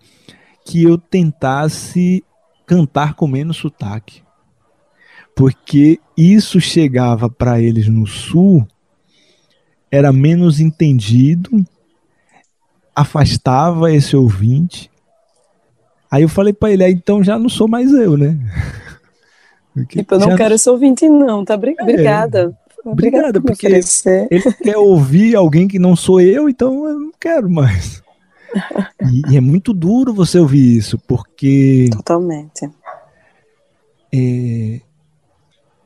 que 0.66 0.84
eu 0.84 0.98
tentasse 0.98 2.22
cantar 2.68 3.16
com 3.16 3.26
menos 3.26 3.58
sotaque. 3.58 4.22
Porque 5.36 6.00
isso 6.16 6.60
chegava 6.62 7.28
para 7.30 7.60
eles 7.62 7.88
no 7.88 8.06
sul, 8.06 8.68
era 9.90 10.12
menos 10.14 10.60
entendido, 10.60 11.64
afastava 12.96 13.92
esse 13.92 14.16
ouvinte. 14.16 14.92
Aí 16.10 16.24
eu 16.24 16.30
falei 16.30 16.54
para 16.54 16.72
ele, 16.72 16.84
ah, 16.84 16.90
então 16.90 17.24
já 17.24 17.38
não 17.38 17.50
sou 17.50 17.68
mais 17.68 17.92
eu, 17.92 18.18
né? 18.18 18.38
Porque 19.74 20.00
Tipo, 20.00 20.16
eu 20.16 20.20
não 20.20 20.36
quero 20.36 20.56
esse 20.56 20.70
ouvinte, 20.70 21.08
não, 21.08 21.46
tá? 21.46 21.56
Bri- 21.56 21.76
Obrigada. 21.80 22.58
Obrigada, 22.84 23.34
por 23.42 23.50
me 23.50 23.56
porque- 23.56 23.68
ele 23.68 24.42
quer 24.64 24.78
ouvir 24.78 25.36
alguém 25.36 25.68
que 25.68 25.78
não 25.78 25.96
sou 25.96 26.20
eu, 26.22 26.48
então 26.50 26.88
eu 26.88 27.00
não 27.00 27.12
quero 27.20 27.50
mais. 27.50 28.02
E, 29.12 29.34
e 29.34 29.38
é 29.38 29.42
muito 29.42 29.74
duro 29.74 30.14
você 30.14 30.40
ouvir 30.40 30.78
isso, 30.78 30.98
porque 31.00 31.90
Totalmente. 31.92 32.70
é, 34.14 34.82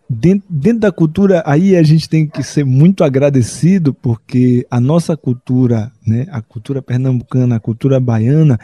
dentro, 0.09 0.47
dentro 0.49 0.79
da 0.79 0.91
cultura, 0.91 1.43
aí 1.45 1.75
a 1.75 1.83
gente 1.83 2.09
tem 2.09 2.27
que 2.27 2.43
ser 2.43 2.65
muito 2.65 3.03
agradecido, 3.03 3.93
porque 3.93 4.65
a 4.69 4.79
nossa 4.79 5.15
cultura, 5.15 5.91
né, 6.05 6.27
a 6.31 6.41
cultura 6.41 6.81
pernambucana, 6.81 7.55
a 7.55 7.59
cultura 7.59 7.99
baiana, 7.99 8.59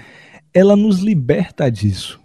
ela 0.54 0.76
nos 0.76 1.00
liberta 1.00 1.70
disso. 1.70 2.20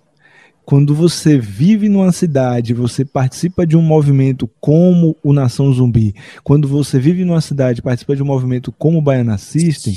Quando 0.64 0.94
você 0.94 1.38
vive 1.38 1.88
numa 1.88 2.12
cidade, 2.12 2.72
você 2.72 3.04
participa 3.04 3.66
de 3.66 3.76
um 3.76 3.82
movimento 3.82 4.48
como 4.60 5.16
o 5.22 5.32
Nação 5.32 5.72
Zumbi, 5.72 6.14
quando 6.44 6.68
você 6.68 6.98
vive 6.98 7.24
numa 7.24 7.40
cidade, 7.40 7.82
participa 7.82 8.14
de 8.14 8.22
um 8.22 8.26
movimento 8.26 8.70
como 8.72 8.98
o 8.98 9.02
Baiana 9.02 9.38
System, 9.38 9.94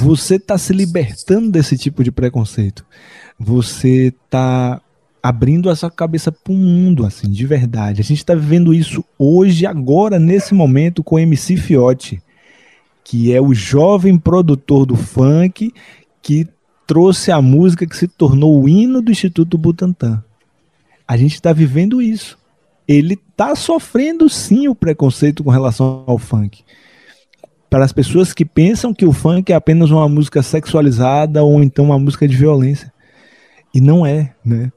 você 0.00 0.36
está 0.36 0.58
se 0.58 0.72
libertando 0.72 1.50
desse 1.50 1.78
tipo 1.78 2.02
de 2.02 2.10
preconceito. 2.10 2.84
Você 3.38 4.12
está 4.24 4.80
abrindo 5.22 5.70
a 5.70 5.76
sua 5.76 5.90
cabeça 5.90 6.30
para 6.30 6.52
o 6.52 6.56
mundo, 6.56 7.06
assim, 7.06 7.30
de 7.30 7.46
verdade. 7.46 8.00
A 8.00 8.04
gente 8.04 8.18
está 8.18 8.34
vivendo 8.34 8.74
isso 8.74 9.04
hoje, 9.18 9.64
agora, 9.64 10.18
nesse 10.18 10.52
momento, 10.52 11.02
com 11.02 11.14
o 11.16 11.18
MC 11.18 11.56
Fiote, 11.56 12.22
que 13.02 13.32
é 13.32 13.40
o 13.40 13.54
jovem 13.54 14.18
produtor 14.18 14.84
do 14.84 14.96
funk 14.96 15.72
que 16.20 16.46
trouxe 16.86 17.30
a 17.30 17.40
música 17.40 17.86
que 17.86 17.96
se 17.96 18.08
tornou 18.08 18.62
o 18.62 18.68
hino 18.68 19.00
do 19.00 19.10
Instituto 19.10 19.58
Butantan. 19.58 20.22
A 21.06 21.16
gente 21.16 21.34
está 21.34 21.52
vivendo 21.52 22.00
isso. 22.00 22.38
Ele 22.86 23.14
está 23.14 23.54
sofrendo 23.54 24.28
sim 24.28 24.68
o 24.68 24.74
preconceito 24.74 25.42
com 25.42 25.50
relação 25.50 26.04
ao 26.06 26.18
funk. 26.18 26.62
Para 27.68 27.84
as 27.84 27.92
pessoas 27.92 28.32
que 28.32 28.44
pensam 28.44 28.94
que 28.94 29.06
o 29.06 29.12
funk 29.12 29.52
é 29.52 29.56
apenas 29.56 29.90
uma 29.90 30.08
música 30.08 30.42
sexualizada 30.42 31.42
ou 31.42 31.62
então 31.62 31.86
uma 31.86 31.98
música 31.98 32.28
de 32.28 32.36
violência. 32.36 32.92
E 33.72 33.80
não 33.80 34.06
é, 34.06 34.34
né? 34.44 34.70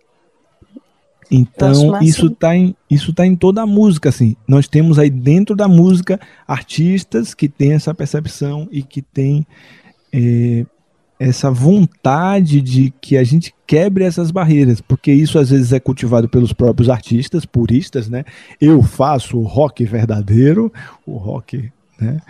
Então, 1.29 2.01
isso 2.01 2.27
está 2.27 2.55
em, 2.55 2.73
isso 2.89 3.13
tá 3.13 3.25
em 3.25 3.35
toda 3.35 3.61
a 3.61 3.65
música, 3.65 4.09
assim. 4.09 4.35
Nós 4.47 4.67
temos 4.67 4.97
aí 4.97 5.09
dentro 5.09 5.55
da 5.55 5.67
música 5.67 6.19
artistas 6.47 7.33
que 7.33 7.49
têm 7.49 7.73
essa 7.73 7.93
percepção 7.93 8.67
e 8.71 8.81
que 8.81 9.01
têm 9.01 9.45
é, 10.11 10.65
essa 11.19 11.49
vontade 11.49 12.61
de 12.61 12.93
que 13.01 13.17
a 13.17 13.23
gente 13.23 13.53
quebre 13.65 14.03
essas 14.03 14.31
barreiras, 14.31 14.81
porque 14.81 15.11
isso 15.11 15.39
às 15.39 15.49
vezes 15.49 15.73
é 15.73 15.79
cultivado 15.79 16.29
pelos 16.29 16.53
próprios 16.53 16.89
artistas, 16.89 17.45
puristas, 17.45 18.07
né? 18.07 18.23
Eu 18.61 18.81
faço 18.83 19.37
o 19.37 19.43
rock 19.43 19.83
verdadeiro, 19.83 20.71
o 21.05 21.17
rock, 21.17 21.71
né? 21.99 22.21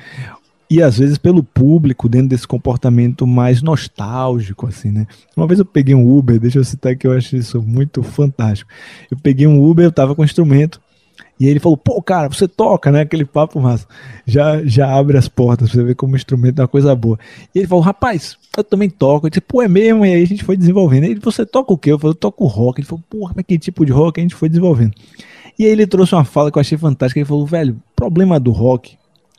E 0.69 0.81
às 0.81 0.97
vezes 0.97 1.17
pelo 1.17 1.43
público, 1.43 2.09
dentro 2.09 2.29
desse 2.29 2.47
comportamento 2.47 3.25
mais 3.25 3.61
nostálgico, 3.61 4.67
assim, 4.67 4.91
né? 4.91 5.07
Uma 5.35 5.47
vez 5.47 5.59
eu 5.59 5.65
peguei 5.65 5.95
um 5.95 6.17
Uber, 6.17 6.39
deixa 6.39 6.59
eu 6.59 6.63
citar 6.63 6.95
que 6.95 7.07
eu 7.07 7.11
acho 7.11 7.35
isso 7.35 7.61
muito 7.61 8.03
fantástico. 8.03 8.69
Eu 9.09 9.17
peguei 9.17 9.47
um 9.47 9.63
Uber, 9.63 9.85
eu 9.85 9.91
tava 9.91 10.13
com 10.13 10.21
um 10.21 10.25
instrumento, 10.25 10.81
e 11.39 11.47
ele 11.47 11.59
falou, 11.59 11.77
pô, 11.77 12.01
cara, 12.01 12.27
você 12.27 12.47
toca, 12.47 12.91
né? 12.91 13.01
Aquele 13.01 13.23
papo 13.23 13.59
massa. 13.59 13.87
Já, 14.25 14.63
já 14.65 14.91
abre 14.91 15.17
as 15.17 15.27
portas 15.27 15.69
pra 15.69 15.79
você 15.79 15.83
ver 15.85 15.95
como 15.95 16.15
instrumento 16.15 16.59
é 16.59 16.61
uma 16.63 16.67
coisa 16.67 16.95
boa. 16.95 17.19
E 17.53 17.59
ele 17.59 17.67
falou, 17.67 17.83
rapaz, 17.83 18.37
eu 18.57 18.63
também 18.63 18.89
toco. 18.89 19.27
Eu 19.27 19.29
disse, 19.29 19.41
pô, 19.41 19.61
é 19.61 19.67
mesmo? 19.67 20.03
E 20.05 20.13
aí 20.13 20.23
a 20.23 20.27
gente 20.27 20.43
foi 20.43 20.57
desenvolvendo. 20.57 21.03
Ele, 21.03 21.19
você 21.19 21.45
toca 21.45 21.71
o 21.71 21.77
quê? 21.77 21.91
Eu 21.91 21.99
falei, 21.99 22.11
eu 22.11 22.15
toco 22.15 22.45
rock. 22.47 22.79
Ele 22.79 22.87
falou, 22.87 23.03
porra, 23.07 23.33
mas 23.35 23.45
que 23.45 23.59
tipo 23.59 23.85
de 23.85 23.91
rock? 23.91 24.19
a 24.19 24.23
gente 24.23 24.35
foi 24.35 24.49
desenvolvendo. 24.49 24.93
E 25.59 25.65
aí 25.65 25.71
ele 25.71 25.85
trouxe 25.85 26.15
uma 26.15 26.25
fala 26.25 26.51
que 26.51 26.57
eu 26.57 26.61
achei 26.61 26.77
fantástica. 26.77 27.19
Ele 27.19 27.27
falou, 27.27 27.45
velho, 27.45 27.75
o 27.75 27.95
problema 27.95 28.39
do 28.39 28.51
rock 28.51 28.97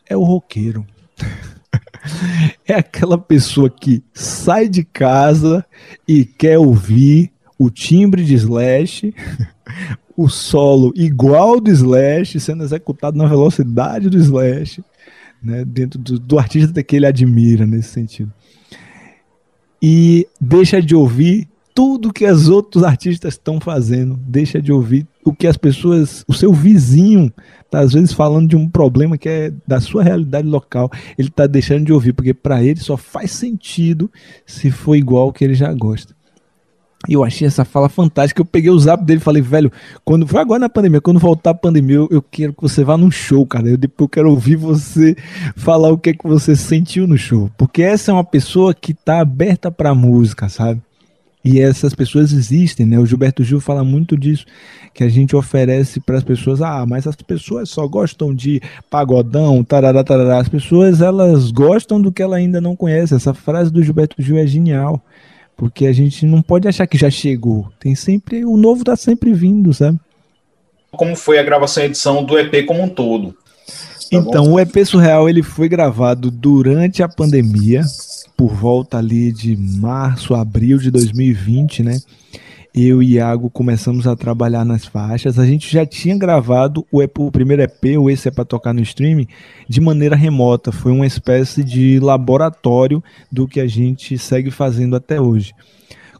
é 0.09 0.17
o 0.17 0.23
roqueiro. 0.23 0.87
é 2.65 2.75
aquela 2.75 3.19
pessoa 3.19 3.69
que 3.69 4.05
sai 4.15 4.69
de 4.69 4.85
casa 4.85 5.65
e 6.07 6.25
quer 6.25 6.59
ouvir 6.59 7.33
o 7.59 7.71
timbre 7.71 8.25
de 8.25 8.35
Slash, 8.35 9.13
o 10.19 10.29
solo 10.29 10.93
igual 10.97 11.61
do 11.61 11.71
Slash, 11.71 12.41
sendo 12.41 12.65
executado 12.65 13.17
na 13.17 13.25
velocidade 13.25 14.11
do 14.11 14.19
Slash, 14.19 14.83
né, 15.41 15.65
dentro 15.65 15.97
do, 15.97 16.19
do 16.19 16.37
artista 16.41 16.83
que 16.83 16.97
ele 16.97 17.07
admira 17.07 17.65
nesse 17.65 17.91
sentido. 17.91 18.33
E 19.81 20.27
deixa 20.41 20.83
de 20.83 20.97
ouvir 20.97 21.49
tudo 21.73 22.13
que 22.13 22.27
os 22.27 22.49
outros 22.49 22.83
artistas 22.83 23.35
estão 23.35 23.61
fazendo, 23.61 24.19
deixa 24.27 24.61
de 24.61 24.73
ouvir 24.73 25.07
o 25.25 25.33
que 25.33 25.47
as 25.47 25.57
pessoas, 25.57 26.25
o 26.27 26.35
seu 26.35 26.53
vizinho 26.53 27.33
está 27.65 27.79
às 27.79 27.93
vezes 27.93 28.13
falando 28.13 28.49
de 28.49 28.57
um 28.57 28.69
problema 28.69 29.17
que 29.17 29.29
é 29.29 29.53
da 29.65 29.81
sua 29.81 30.03
realidade 30.03 30.49
local, 30.49 30.91
ele 31.17 31.29
está 31.29 31.47
deixando 31.47 31.85
de 31.85 31.93
ouvir, 31.93 32.13
porque 32.13 32.35
para 32.35 32.61
ele 32.65 32.81
só 32.81 32.97
faz 32.97 33.31
sentido 33.31 34.11
se 34.45 34.69
for 34.73 34.97
igual 34.97 35.33
que 35.33 35.45
ele 35.45 35.55
já 35.55 35.73
gosta. 35.73 36.18
E 37.07 37.13
eu 37.13 37.23
achei 37.23 37.47
essa 37.47 37.65
fala 37.65 37.89
fantástica. 37.89 38.41
Eu 38.41 38.45
peguei 38.45 38.71
o 38.71 38.79
zap 38.79 39.05
dele 39.05 39.21
e 39.21 39.23
falei, 39.23 39.41
velho, 39.41 39.71
quando 40.05 40.27
foi 40.27 40.41
agora 40.41 40.59
na 40.59 40.69
pandemia, 40.69 41.01
quando 41.01 41.21
voltar 41.21 41.51
a 41.51 41.55
pandemia, 41.55 41.97
eu, 41.97 42.09
eu 42.11 42.23
quero 42.23 42.53
que 42.53 42.63
você 42.63 42.83
vá 42.83 42.97
num 42.97 43.11
show, 43.11 43.47
cara. 43.47 43.69
Eu 43.69 43.77
depois 43.77 44.07
eu 44.07 44.09
quero 44.09 44.31
ouvir 44.31 44.57
você 44.57 45.17
falar 45.55 45.91
o 45.91 45.99
que 45.99 46.11
é 46.11 46.13
que 46.13 46.27
você 46.27 46.57
sentiu 46.57 47.07
no 47.07 47.17
show. 47.17 47.51
Porque 47.57 47.83
essa 47.83 48.11
é 48.11 48.15
uma 48.15 48.25
pessoa 48.25 48.75
que 48.75 48.95
tá 48.95 49.21
aberta 49.21 49.71
pra 49.71 49.95
música, 49.95 50.49
sabe? 50.49 50.81
E 51.45 51.61
essas 51.61 51.95
pessoas 51.95 52.33
existem, 52.33 52.85
né? 52.85 52.99
O 52.99 53.07
Gilberto 53.07 53.45
Gil 53.45 53.61
fala 53.61 53.85
muito 53.85 54.17
disso, 54.17 54.45
que 54.93 55.05
a 55.05 55.09
gente 55.09 55.37
oferece 55.37 56.01
para 56.01 56.19
as 56.19 56.25
pessoas, 56.25 56.61
ah, 56.61 56.85
mas 56.85 57.07
as 57.07 57.15
pessoas 57.15 57.71
só 57.71 57.87
gostam 57.87 58.35
de 58.35 58.61
pagodão, 58.91 59.63
tarará, 59.63 60.03
tarará. 60.03 60.41
As 60.41 60.49
pessoas, 60.49 61.01
elas 61.01 61.53
gostam 61.53 62.03
do 62.03 62.11
que 62.11 62.23
ela 62.23 62.37
ainda 62.37 62.61
não 62.61 62.75
conhece. 62.75 63.15
Essa 63.15 63.33
frase 63.33 63.71
do 63.71 63.83
Gilberto 63.83 64.21
Gil 64.21 64.37
é 64.37 64.47
genial. 64.47 65.01
Porque 65.59 65.87
a 65.87 65.93
gente 65.93 66.25
não 66.25 66.41
pode 66.41 66.69
achar 66.69 66.87
que 66.87 66.97
já 66.97 67.11
chegou. 67.11 67.69
Tem 67.81 67.93
sempre. 67.97 68.45
O 68.45 68.57
novo 68.57 68.85
tá 68.85 68.95
sempre 68.95 69.33
vindo, 69.33 69.75
sabe? 69.75 69.99
Como 70.93 71.17
foi 71.17 71.41
a 71.41 71.43
gravação 71.43 71.83
e 71.83 71.87
edição 71.87 72.25
do 72.25 72.39
EP 72.39 72.65
como 72.65 72.81
um 72.81 72.89
todo? 72.89 73.33
Tá 73.33 73.37
então, 74.13 74.45
bom? 74.45 74.53
o 74.53 74.61
EP 74.61 74.85
Surreal 74.87 75.29
ele 75.29 75.43
foi 75.43 75.69
gravado 75.69 76.31
durante 76.31 77.03
a 77.03 77.09
pandemia, 77.09 77.83
por 78.37 78.55
volta 78.55 78.99
ali 78.99 79.33
de 79.33 79.57
março, 79.57 80.33
abril 80.33 80.79
de 80.79 80.93
2020, 80.93 81.83
né? 81.83 82.01
Eu 82.87 83.03
e 83.03 83.15
Iago 83.15 83.51
começamos 83.51 84.07
a 84.07 84.15
trabalhar 84.15 84.65
nas 84.65 84.85
faixas. 84.85 85.39
A 85.39 85.47
gente 85.47 85.73
já 85.73 85.87
tinha 85.87 86.17
gravado 86.17 86.87
o, 86.93 87.03
EP, 87.03 87.19
o 87.19 87.31
primeiro 87.31 87.63
EP, 87.63 87.99
o 87.99 88.11
Esse 88.11 88.29
é 88.29 88.31
para 88.31 88.45
tocar 88.45 88.73
no 88.73 88.81
streaming, 88.81 89.27
de 89.69 89.81
maneira 89.81 90.15
remota. 90.15 90.71
Foi 90.71 90.93
uma 90.93 91.07
espécie 91.07 91.65
de 91.65 91.99
laboratório 91.99 93.03
do 93.33 93.49
que 93.49 93.59
a 93.59 93.67
gente 93.67 94.19
segue 94.19 94.51
fazendo 94.51 94.95
até 94.95 95.21
hoje. 95.21 95.55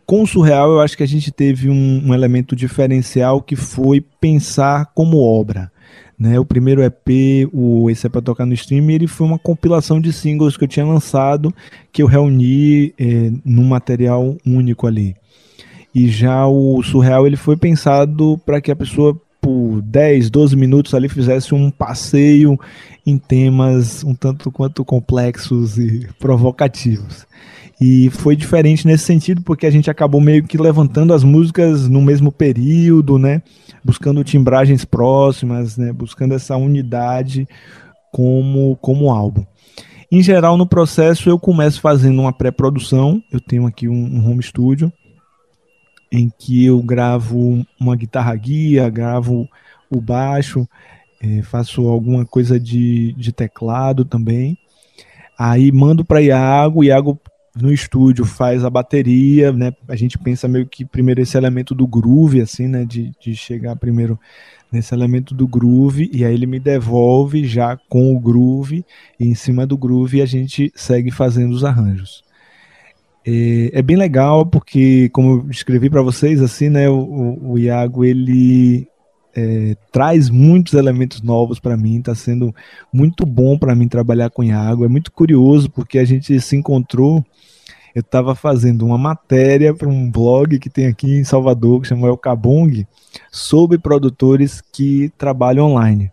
Com 0.07 0.23
o 0.23 0.27
Surreal, 0.27 0.71
eu 0.71 0.81
acho 0.81 0.97
que 0.97 1.03
a 1.03 1.09
gente 1.09 1.31
teve 1.31 1.69
um, 1.69 2.03
um 2.07 2.15
elemento 2.15 2.57
diferencial 2.57 3.43
que 3.43 3.55
foi 3.55 4.01
pensar 4.01 4.87
como 4.95 5.23
obra. 5.23 5.71
Né, 6.19 6.41
o 6.41 6.45
primeiro 6.45 6.83
EP, 6.83 7.49
o 7.53 7.89
Esse 7.89 8.07
é 8.07 8.11
para 8.11 8.21
tocar 8.21 8.45
no 8.45 8.53
stream, 8.53 8.91
ele 8.91 9.07
foi 9.07 9.25
uma 9.25 9.39
compilação 9.39 10.01
de 10.01 10.13
singles 10.13 10.57
que 10.57 10.65
eu 10.65 10.69
tinha 10.69 10.85
lançado, 10.85 11.55
que 11.93 12.03
eu 12.03 12.09
reuni 12.09 12.93
é, 12.99 13.31
num 13.45 13.63
material 13.63 14.37
único 14.45 14.89
ali. 14.89 15.15
E 15.95 16.09
já 16.09 16.47
o 16.47 16.83
surreal 16.83 17.27
ele 17.27 17.37
foi 17.37 17.57
pensado 17.57 18.41
para 18.45 18.61
que 18.61 18.71
a 18.71 18.77
pessoa 18.77 19.19
por 19.41 19.81
10, 19.83 20.31
12 20.31 20.57
minutos 20.57 20.95
ali 20.95 21.09
fizesse 21.09 21.55
um 21.55 21.71
passeio 21.71 22.59
em 23.07 23.17
temas 23.17 24.05
um 24.05 24.15
tanto 24.15 24.51
quanto 24.51 24.85
complexos 24.85 25.79
e 25.79 26.07
provocativos. 26.19 27.27
E 27.81 28.11
foi 28.11 28.35
diferente 28.35 28.87
nesse 28.87 29.05
sentido 29.05 29.41
porque 29.43 29.65
a 29.65 29.71
gente 29.71 29.89
acabou 29.89 30.21
meio 30.21 30.43
que 30.45 30.59
levantando 30.59 31.15
as 31.15 31.23
músicas 31.23 31.89
no 31.89 32.03
mesmo 32.03 32.33
período, 32.33 33.19
né? 33.19 33.41
Buscando 33.85 34.25
timbragens 34.25 34.85
próximas, 34.85 35.77
né? 35.77 35.93
Buscando 35.93 36.35
essa 36.35 36.57
unidade 36.57 37.49
como 38.13 38.77
como 38.83 39.11
álbum. 39.11 39.45
Em 40.11 40.23
geral, 40.23 40.57
no 40.57 40.67
processo 40.67 41.31
eu 41.31 41.39
começo 41.39 41.81
fazendo 41.81 42.21
uma 42.21 42.33
pré-produção. 42.33 43.23
Eu 43.31 43.41
tenho 43.41 43.65
aqui 43.67 43.89
um, 43.89 43.95
um 43.95 44.29
home 44.29 44.43
studio 44.43 44.93
em 46.11 46.31
que 46.37 46.65
eu 46.65 46.83
gravo 46.83 47.65
uma 47.79 47.97
guitarra 47.97 48.35
guia, 48.35 48.89
gravo 48.89 49.49
o 49.91 50.01
baixo, 50.01 50.67
é, 51.21 51.43
faço 51.43 51.87
alguma 51.89 52.25
coisa 52.25 52.59
de, 52.59 53.13
de 53.15 53.33
teclado 53.33 54.05
também. 54.05 54.57
Aí 55.39 55.71
mando 55.71 56.05
para 56.05 56.23
Iago, 56.23 56.85
Iago 56.85 57.19
no 57.61 57.73
estúdio 57.73 58.25
faz 58.25 58.65
a 58.65 58.71
bateria, 58.71 59.53
né? 59.53 59.73
A 59.89 59.97
gente 59.97 60.19
pensa 60.19 60.47
meio 60.47 60.67
que 60.67 60.85
primeiro 60.85 61.21
esse 61.21 61.37
elemento 61.37 61.75
do 61.75 61.87
groove, 61.87 62.41
assim, 62.41 62.69
né? 62.69 62.85
De, 62.85 63.13
de 63.21 63.35
chegar 63.35 63.77
primeiro 63.77 64.19
nesse 64.71 64.95
elemento 64.95 65.35
do 65.35 65.47
groove, 65.49 66.11
e 66.13 66.25
aí 66.25 66.35
ele 66.35 66.47
me 66.47 66.61
devolve 66.61 67.47
já 67.47 67.77
com 67.89 68.15
o 68.15 68.21
groove, 68.21 68.85
e 69.19 69.27
em 69.27 69.35
cima 69.35 69.67
do 69.67 69.79
groove 69.79 70.21
a 70.21 70.27
gente 70.27 70.71
segue 70.75 71.11
fazendo 71.11 71.53
os 71.53 71.65
arranjos. 71.65 72.23
É, 73.25 73.83
bem 73.83 73.97
legal 73.97 74.47
porque, 74.47 75.09
como 75.11 75.45
eu 75.45 75.51
escrevi 75.51 75.91
para 75.91 76.03
vocês, 76.03 76.41
assim, 76.41 76.69
né, 76.69 76.89
o, 76.89 77.53
o 77.53 77.59
Iago 77.59 78.05
ele 78.05 78.89
é, 79.39 79.77
traz 79.93 80.31
muitos 80.31 80.75
elementos 80.75 81.23
novos 81.23 81.61
para 81.61 81.77
mim, 81.77 81.99
está 81.99 82.15
sendo 82.15 82.55
muito 82.93 83.25
bom 83.25 83.59
para 83.59 83.75
mim 83.75 83.87
trabalhar 83.87 84.31
com 84.31 84.43
o 84.43 84.45
Iago. 84.45 84.85
É 84.85 84.89
muito 84.89 85.13
curioso 85.13 85.71
porque 85.71 85.99
a 85.99 86.05
gente 86.05 86.41
se 86.41 86.57
encontrou. 86.57 87.25
Eu 87.95 88.01
estava 88.01 88.35
fazendo 88.35 88.85
uma 88.85 88.99
matéria 88.99 89.75
para 89.75 89.89
um 89.89 90.11
blog 90.11 90.59
que 90.59 90.71
tem 90.71 90.87
aqui 90.87 91.19
em 91.19 91.25
Salvador, 91.25 91.81
que 91.81 91.89
chama 91.89 92.07
El 92.07 92.17
Cabong, 92.17 92.87
sobre 93.31 93.79
produtores 93.79 94.63
que 94.73 95.13
trabalham 95.17 95.67
online. 95.67 96.11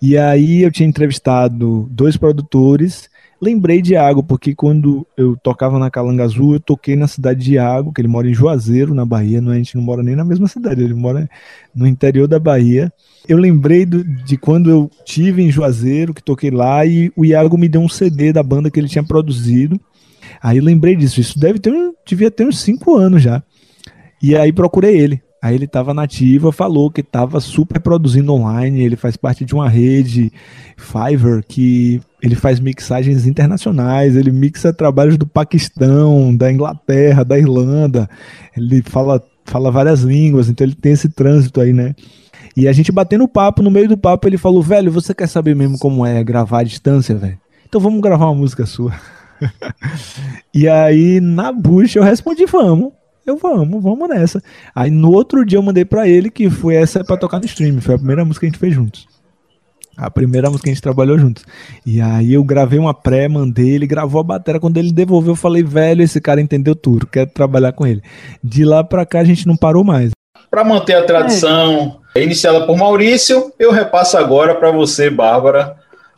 E 0.00 0.16
aí 0.18 0.62
eu 0.62 0.72
tinha 0.72 0.88
entrevistado 0.88 1.86
dois 1.90 2.16
produtores 2.16 3.08
lembrei 3.42 3.82
de 3.82 3.94
Iago, 3.94 4.22
porque 4.22 4.54
quando 4.54 5.04
eu 5.16 5.36
tocava 5.36 5.76
na 5.76 5.90
Calanga 5.90 6.22
Azul, 6.22 6.54
eu 6.54 6.60
toquei 6.60 6.94
na 6.94 7.08
cidade 7.08 7.44
de 7.44 7.54
Iago, 7.54 7.92
que 7.92 8.00
ele 8.00 8.06
mora 8.06 8.28
em 8.28 8.32
Juazeiro, 8.32 8.94
na 8.94 9.04
Bahia, 9.04 9.40
não, 9.40 9.50
a 9.50 9.56
gente 9.56 9.74
não 9.74 9.82
mora 9.82 10.00
nem 10.00 10.14
na 10.14 10.24
mesma 10.24 10.46
cidade, 10.46 10.80
ele 10.80 10.94
mora 10.94 11.28
no 11.74 11.84
interior 11.84 12.28
da 12.28 12.38
Bahia. 12.38 12.92
Eu 13.28 13.38
lembrei 13.38 13.84
do, 13.84 14.04
de 14.04 14.36
quando 14.36 14.70
eu 14.70 14.88
tive 15.04 15.42
em 15.42 15.50
Juazeiro, 15.50 16.14
que 16.14 16.22
toquei 16.22 16.52
lá, 16.52 16.86
e 16.86 17.10
o 17.16 17.24
Iago 17.24 17.58
me 17.58 17.68
deu 17.68 17.80
um 17.80 17.88
CD 17.88 18.32
da 18.32 18.44
banda 18.44 18.70
que 18.70 18.78
ele 18.78 18.88
tinha 18.88 19.02
produzido. 19.02 19.80
Aí 20.40 20.60
lembrei 20.60 20.94
disso, 20.94 21.20
isso 21.20 21.36
deve 21.36 21.58
ter, 21.58 21.72
devia 22.06 22.30
ter 22.30 22.46
uns 22.46 22.60
cinco 22.60 22.96
anos 22.96 23.20
já. 23.22 23.42
E 24.22 24.36
aí 24.36 24.52
procurei 24.52 24.96
ele. 24.96 25.20
Aí 25.42 25.56
ele 25.56 25.64
estava 25.64 25.92
nativa, 25.92 26.52
falou 26.52 26.88
que 26.88 27.00
estava 27.00 27.40
super 27.40 27.80
produzindo 27.80 28.32
online. 28.32 28.84
Ele 28.84 28.94
faz 28.94 29.16
parte 29.16 29.44
de 29.44 29.52
uma 29.52 29.68
rede 29.68 30.32
Fiverr 30.76 31.42
que 31.44 32.00
ele 32.22 32.36
faz 32.36 32.60
mixagens 32.60 33.26
internacionais. 33.26 34.14
Ele 34.14 34.30
mixa 34.30 34.72
trabalhos 34.72 35.18
do 35.18 35.26
Paquistão, 35.26 36.34
da 36.36 36.52
Inglaterra, 36.52 37.24
da 37.24 37.36
Irlanda. 37.36 38.08
Ele 38.56 38.82
fala, 38.82 39.20
fala 39.44 39.72
várias 39.72 40.02
línguas, 40.02 40.48
então 40.48 40.64
ele 40.64 40.76
tem 40.76 40.92
esse 40.92 41.08
trânsito 41.08 41.60
aí, 41.60 41.72
né? 41.72 41.96
E 42.56 42.68
a 42.68 42.72
gente 42.72 42.92
batendo 42.92 43.26
papo, 43.26 43.64
no 43.64 43.70
meio 43.70 43.88
do 43.88 43.98
papo, 43.98 44.28
ele 44.28 44.38
falou: 44.38 44.62
velho, 44.62 44.92
você 44.92 45.12
quer 45.12 45.26
saber 45.26 45.56
mesmo 45.56 45.76
como 45.76 46.06
é 46.06 46.22
gravar 46.22 46.60
à 46.60 46.62
distância, 46.62 47.16
velho? 47.16 47.38
Então 47.66 47.80
vamos 47.80 48.00
gravar 48.00 48.26
uma 48.26 48.34
música 48.36 48.64
sua. 48.64 48.94
e 50.54 50.68
aí, 50.68 51.20
na 51.20 51.50
bucha, 51.50 51.98
eu 51.98 52.04
respondi: 52.04 52.46
vamos. 52.46 52.92
Eu 53.26 53.36
vamos, 53.36 53.82
vamos 53.82 54.08
nessa. 54.08 54.42
Aí 54.74 54.90
no 54.90 55.12
outro 55.12 55.44
dia 55.44 55.58
eu 55.58 55.62
mandei 55.62 55.84
para 55.84 56.08
ele 56.08 56.28
que 56.28 56.50
foi 56.50 56.74
essa 56.74 57.04
para 57.04 57.16
tocar 57.16 57.38
no 57.38 57.46
stream. 57.46 57.80
Foi 57.80 57.94
a 57.94 57.98
primeira 57.98 58.24
música 58.24 58.40
que 58.40 58.46
a 58.46 58.50
gente 58.50 58.58
fez 58.58 58.74
juntos. 58.74 59.06
A 59.96 60.10
primeira 60.10 60.48
música 60.48 60.64
que 60.64 60.70
a 60.70 60.74
gente 60.74 60.82
trabalhou 60.82 61.18
juntos. 61.18 61.44
E 61.86 62.00
aí 62.00 62.32
eu 62.32 62.42
gravei 62.42 62.78
uma 62.78 62.94
pré, 62.94 63.28
mandei, 63.28 63.70
ele 63.70 63.86
gravou 63.86 64.20
a 64.20 64.24
bateria. 64.24 64.60
Quando 64.60 64.78
ele 64.78 64.92
devolveu, 64.92 65.32
eu 65.32 65.36
falei, 65.36 65.62
velho, 65.62 66.02
esse 66.02 66.20
cara 66.20 66.40
entendeu 66.40 66.74
tudo, 66.74 67.06
quero 67.06 67.30
trabalhar 67.30 67.72
com 67.72 67.86
ele. 67.86 68.02
De 68.42 68.64
lá 68.64 68.82
para 68.82 69.06
cá 69.06 69.20
a 69.20 69.24
gente 69.24 69.46
não 69.46 69.56
parou 69.56 69.84
mais. 69.84 70.10
Para 70.50 70.64
manter 70.64 70.94
a 70.94 71.04
tradição 71.04 72.00
é. 72.14 72.22
iniciada 72.22 72.66
por 72.66 72.76
Maurício, 72.76 73.52
eu 73.58 73.70
repasso 73.70 74.18
agora 74.18 74.54
para 74.54 74.70
você, 74.70 75.08
Bárbara, 75.08 75.76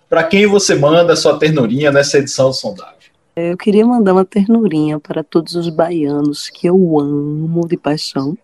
para 0.08 0.24
quem 0.24 0.46
você 0.46 0.74
manda 0.74 1.14
sua 1.14 1.38
ternurinha 1.38 1.92
nessa 1.92 2.18
edição 2.18 2.48
do 2.48 2.54
Sondagem. 2.54 2.94
Eu 3.36 3.56
queria 3.56 3.84
mandar 3.84 4.12
uma 4.12 4.24
ternurinha 4.24 5.00
para 5.00 5.24
todos 5.24 5.56
os 5.56 5.68
baianos 5.68 6.48
que 6.48 6.68
eu 6.68 7.00
amo 7.00 7.66
de 7.66 7.76
paixão 7.76 8.38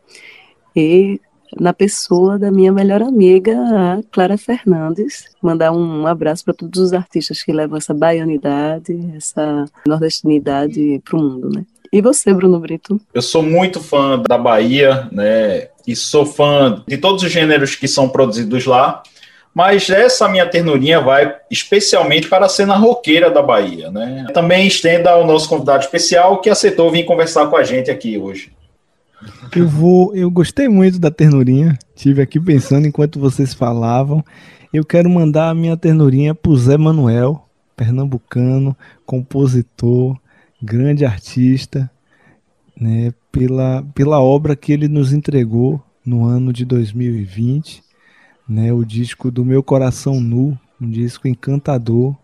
e 0.74 1.20
na 1.58 1.72
pessoa 1.72 2.38
da 2.38 2.50
minha 2.50 2.72
melhor 2.72 3.00
amiga, 3.00 3.56
a 3.56 4.00
Clara 4.10 4.36
Fernandes. 4.36 5.26
Mandar 5.40 5.70
um 5.70 6.06
abraço 6.06 6.44
para 6.44 6.54
todos 6.54 6.80
os 6.80 6.92
artistas 6.92 7.42
que 7.42 7.52
levam 7.52 7.78
essa 7.78 7.94
baianidade, 7.94 8.98
essa 9.16 9.64
nordestinidade 9.86 11.00
para 11.04 11.16
o 11.16 11.22
mundo, 11.22 11.50
né? 11.50 11.64
E 11.92 12.00
você, 12.00 12.32
Bruno 12.32 12.58
Brito? 12.60 13.00
Eu 13.12 13.22
sou 13.22 13.42
muito 13.42 13.80
fã 13.80 14.20
da 14.28 14.38
Bahia, 14.38 15.08
né? 15.10 15.68
E 15.86 15.96
sou 15.96 16.24
fã 16.24 16.84
de 16.86 16.96
todos 16.96 17.22
os 17.22 17.30
gêneros 17.30 17.74
que 17.74 17.88
são 17.88 18.08
produzidos 18.08 18.64
lá. 18.66 19.02
Mas 19.52 19.90
essa 19.90 20.28
minha 20.28 20.46
ternurinha 20.46 21.00
vai 21.00 21.34
especialmente 21.50 22.28
para 22.28 22.46
a 22.46 22.48
cena 22.48 22.76
roqueira 22.76 23.30
da 23.30 23.42
Bahia, 23.42 23.90
né? 23.90 24.26
Também 24.32 24.66
estenda 24.66 25.10
ao 25.10 25.26
nosso 25.26 25.48
convidado 25.48 25.82
especial 25.82 26.40
que 26.40 26.48
aceitou 26.48 26.90
vir 26.90 27.04
conversar 27.04 27.48
com 27.48 27.56
a 27.56 27.64
gente 27.64 27.90
aqui 27.90 28.16
hoje. 28.16 28.52
Eu 29.54 29.68
vou, 29.68 30.14
eu 30.14 30.30
gostei 30.30 30.68
muito 30.68 30.98
da 30.98 31.10
ternurinha. 31.10 31.76
Tive 31.96 32.22
aqui 32.22 32.38
pensando 32.38 32.86
enquanto 32.86 33.18
vocês 33.18 33.52
falavam. 33.52 34.24
Eu 34.72 34.84
quero 34.84 35.10
mandar 35.10 35.50
a 35.50 35.54
minha 35.54 35.76
ternurinha 35.76 36.32
para 36.32 36.52
o 36.52 36.56
Zé 36.56 36.78
Manuel, 36.78 37.44
pernambucano, 37.76 38.76
compositor, 39.04 40.16
grande 40.62 41.04
artista, 41.04 41.90
né, 42.80 43.12
pela, 43.32 43.84
pela 43.94 44.20
obra 44.20 44.54
que 44.54 44.72
ele 44.72 44.86
nos 44.86 45.12
entregou 45.12 45.82
no 46.06 46.24
ano 46.24 46.52
de 46.52 46.64
2020 46.64 47.89
né, 48.50 48.72
o 48.72 48.84
disco 48.84 49.30
do 49.30 49.44
Meu 49.44 49.62
Coração 49.62 50.20
Nu, 50.20 50.58
um 50.80 50.90
disco 50.90 51.28
encantador, 51.28 52.16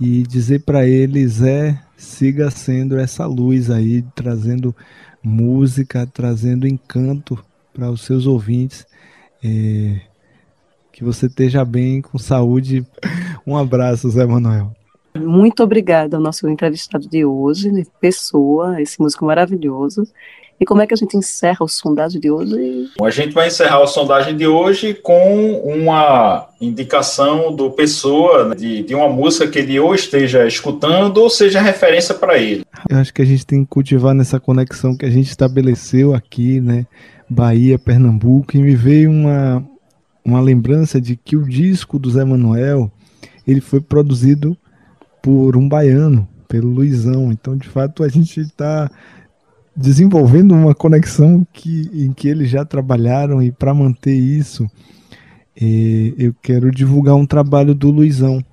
e 0.00 0.24
dizer 0.24 0.64
para 0.64 0.84
eles 0.88 1.40
é 1.40 1.80
siga 1.96 2.50
sendo 2.50 2.98
essa 2.98 3.24
luz 3.26 3.70
aí, 3.70 4.02
trazendo 4.16 4.74
música, 5.22 6.04
trazendo 6.04 6.66
encanto 6.66 7.38
para 7.72 7.88
os 7.88 8.00
seus 8.00 8.26
ouvintes. 8.26 8.84
É, 9.44 10.00
que 10.90 11.04
você 11.04 11.26
esteja 11.26 11.64
bem, 11.64 12.02
com 12.02 12.18
saúde. 12.18 12.84
Um 13.44 13.56
abraço, 13.56 14.08
Zé 14.08 14.24
Manuel. 14.24 14.72
Muito 15.14 15.62
obrigada 15.62 16.16
ao 16.16 16.22
nosso 16.22 16.48
entrevistado 16.48 17.08
de 17.08 17.24
hoje, 17.24 17.70
Pessoa, 18.00 18.80
esse 18.80 19.00
músico 19.00 19.24
maravilhoso. 19.24 20.06
E 20.62 20.64
como 20.64 20.80
é 20.80 20.86
que 20.86 20.94
a 20.94 20.96
gente 20.96 21.16
encerra 21.16 21.64
o 21.64 21.68
sondagem 21.68 22.20
de 22.20 22.30
hoje? 22.30 22.88
A 23.02 23.10
gente 23.10 23.34
vai 23.34 23.48
encerrar 23.48 23.82
a 23.82 23.86
sondagem 23.86 24.36
de 24.36 24.46
hoje 24.46 24.94
com 24.94 25.60
uma 25.64 26.48
indicação 26.60 27.52
do 27.54 27.68
Pessoa 27.72 28.50
né, 28.50 28.54
de, 28.54 28.82
de 28.84 28.94
uma 28.94 29.08
música 29.08 29.48
que 29.48 29.58
ele 29.58 29.80
ou 29.80 29.92
esteja 29.92 30.46
escutando 30.46 31.18
ou 31.18 31.28
seja 31.28 31.60
referência 31.60 32.14
para 32.14 32.38
ele. 32.38 32.64
Eu 32.88 32.98
acho 32.98 33.12
que 33.12 33.20
a 33.20 33.24
gente 33.24 33.44
tem 33.44 33.64
que 33.64 33.70
cultivar 33.70 34.14
nessa 34.14 34.38
conexão 34.38 34.96
que 34.96 35.04
a 35.04 35.10
gente 35.10 35.28
estabeleceu 35.28 36.14
aqui, 36.14 36.60
né? 36.60 36.86
Bahia, 37.28 37.76
Pernambuco, 37.76 38.56
e 38.56 38.62
me 38.62 38.76
veio 38.76 39.10
uma, 39.10 39.66
uma 40.24 40.40
lembrança 40.40 41.00
de 41.00 41.16
que 41.16 41.36
o 41.36 41.42
disco 41.42 41.98
do 41.98 42.08
Zé 42.08 42.24
Manuel 42.24 42.88
ele 43.44 43.60
foi 43.60 43.80
produzido 43.80 44.56
por 45.22 45.56
um 45.56 45.68
baiano, 45.68 46.28
pelo 46.48 46.68
Luizão. 46.68 47.32
Então, 47.32 47.56
de 47.56 47.68
fato, 47.68 48.02
a 48.02 48.08
gente 48.08 48.40
está 48.40 48.90
desenvolvendo 49.74 50.52
uma 50.52 50.74
conexão 50.74 51.46
que, 51.52 51.88
em 51.94 52.12
que 52.12 52.28
eles 52.28 52.50
já 52.50 52.64
trabalharam 52.64 53.42
e 53.42 53.50
para 53.50 53.72
manter 53.72 54.14
isso, 54.14 54.68
é, 55.58 56.12
eu 56.18 56.34
quero 56.42 56.70
divulgar 56.70 57.14
um 57.14 57.24
trabalho 57.24 57.74
do 57.74 57.90
Luizão, 57.90 58.44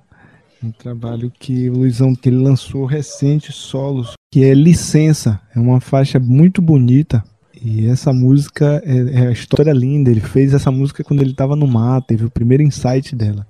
um 0.62 0.70
trabalho 0.70 1.32
que 1.38 1.70
o 1.70 1.78
Luizão 1.78 2.14
que 2.14 2.28
ele 2.28 2.36
lançou 2.36 2.84
recente 2.84 3.50
solos, 3.50 4.12
que 4.30 4.44
é 4.44 4.52
Licença, 4.52 5.40
é 5.54 5.58
uma 5.58 5.80
faixa 5.80 6.18
muito 6.18 6.60
bonita. 6.60 7.24
E 7.62 7.86
essa 7.86 8.12
música 8.12 8.82
é, 8.84 9.22
é 9.22 9.26
a 9.28 9.32
história 9.32 9.72
linda. 9.72 10.10
Ele 10.10 10.20
fez 10.20 10.52
essa 10.52 10.70
música 10.70 11.04
quando 11.04 11.20
ele 11.22 11.30
estava 11.30 11.56
no 11.56 11.66
mar, 11.66 12.02
teve 12.02 12.24
o 12.24 12.30
primeiro 12.30 12.62
insight 12.62 13.16
dela. 13.16 13.46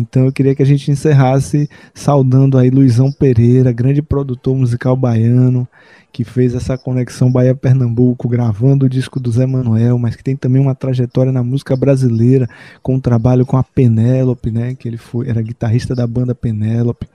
Então 0.00 0.24
eu 0.24 0.32
queria 0.32 0.54
que 0.54 0.62
a 0.62 0.66
gente 0.66 0.90
encerrasse 0.90 1.68
saudando 1.94 2.56
aí 2.56 2.70
Luizão 2.70 3.12
Pereira, 3.12 3.70
grande 3.70 4.00
produtor 4.00 4.56
musical 4.56 4.96
baiano, 4.96 5.68
que 6.12 6.24
fez 6.24 6.54
essa 6.54 6.76
conexão 6.76 7.30
Bahia-Pernambuco, 7.30 8.28
gravando 8.28 8.86
o 8.86 8.88
disco 8.88 9.20
do 9.20 9.30
Zé 9.30 9.46
Manuel, 9.46 9.98
mas 9.98 10.16
que 10.16 10.24
tem 10.24 10.36
também 10.36 10.60
uma 10.60 10.74
trajetória 10.74 11.30
na 11.30 11.42
música 11.42 11.76
brasileira, 11.76 12.48
com 12.82 12.94
um 12.94 13.00
trabalho 13.00 13.46
com 13.46 13.56
a 13.56 13.62
Penélope, 13.62 14.50
né, 14.50 14.74
que 14.74 14.88
ele 14.88 14.96
foi, 14.96 15.28
era 15.28 15.40
guitarrista 15.40 15.94
da 15.94 16.06
banda 16.06 16.34
Penélope, 16.34 17.06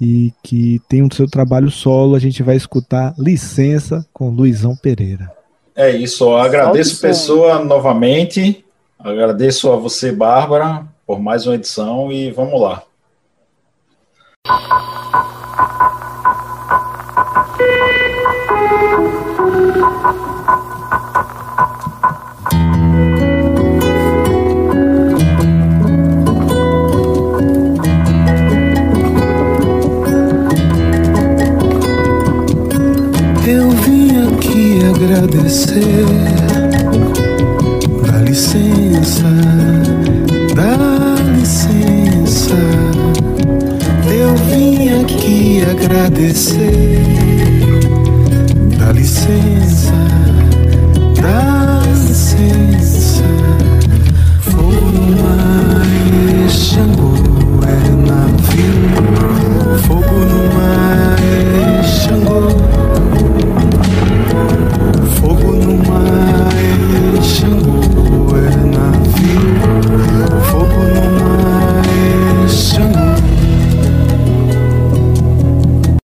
e 0.00 0.32
que 0.42 0.80
tem 0.88 1.02
o 1.02 1.14
seu 1.14 1.28
trabalho 1.28 1.70
solo, 1.70 2.16
a 2.16 2.18
gente 2.18 2.42
vai 2.42 2.56
escutar 2.56 3.14
Licença 3.18 4.04
com 4.12 4.30
Luizão 4.30 4.74
Pereira. 4.74 5.30
É 5.76 5.94
isso, 5.94 6.24
eu 6.24 6.36
agradeço 6.36 7.00
pessoa 7.00 7.64
novamente, 7.64 8.64
agradeço 8.98 9.70
a 9.70 9.76
você, 9.76 10.10
Bárbara, 10.10 10.84
por 11.10 11.18
mais 11.18 11.44
uma 11.44 11.56
edição 11.56 12.12
e 12.12 12.30
vamos 12.30 12.60
lá. 12.60 12.84
Eu 33.48 33.70
vim 33.82 34.28
aqui 34.28 34.78
agradecer. 34.94 36.06
Dá 38.06 38.18
licença, 38.18 39.59
agradecer. 45.62 47.02
Dá 48.78 48.92
licença, 48.92 49.92
dá 51.20 51.82
licença. 51.98 53.24
foi 54.40 54.92
mais 55.22 56.52
Xangô. 56.52 57.19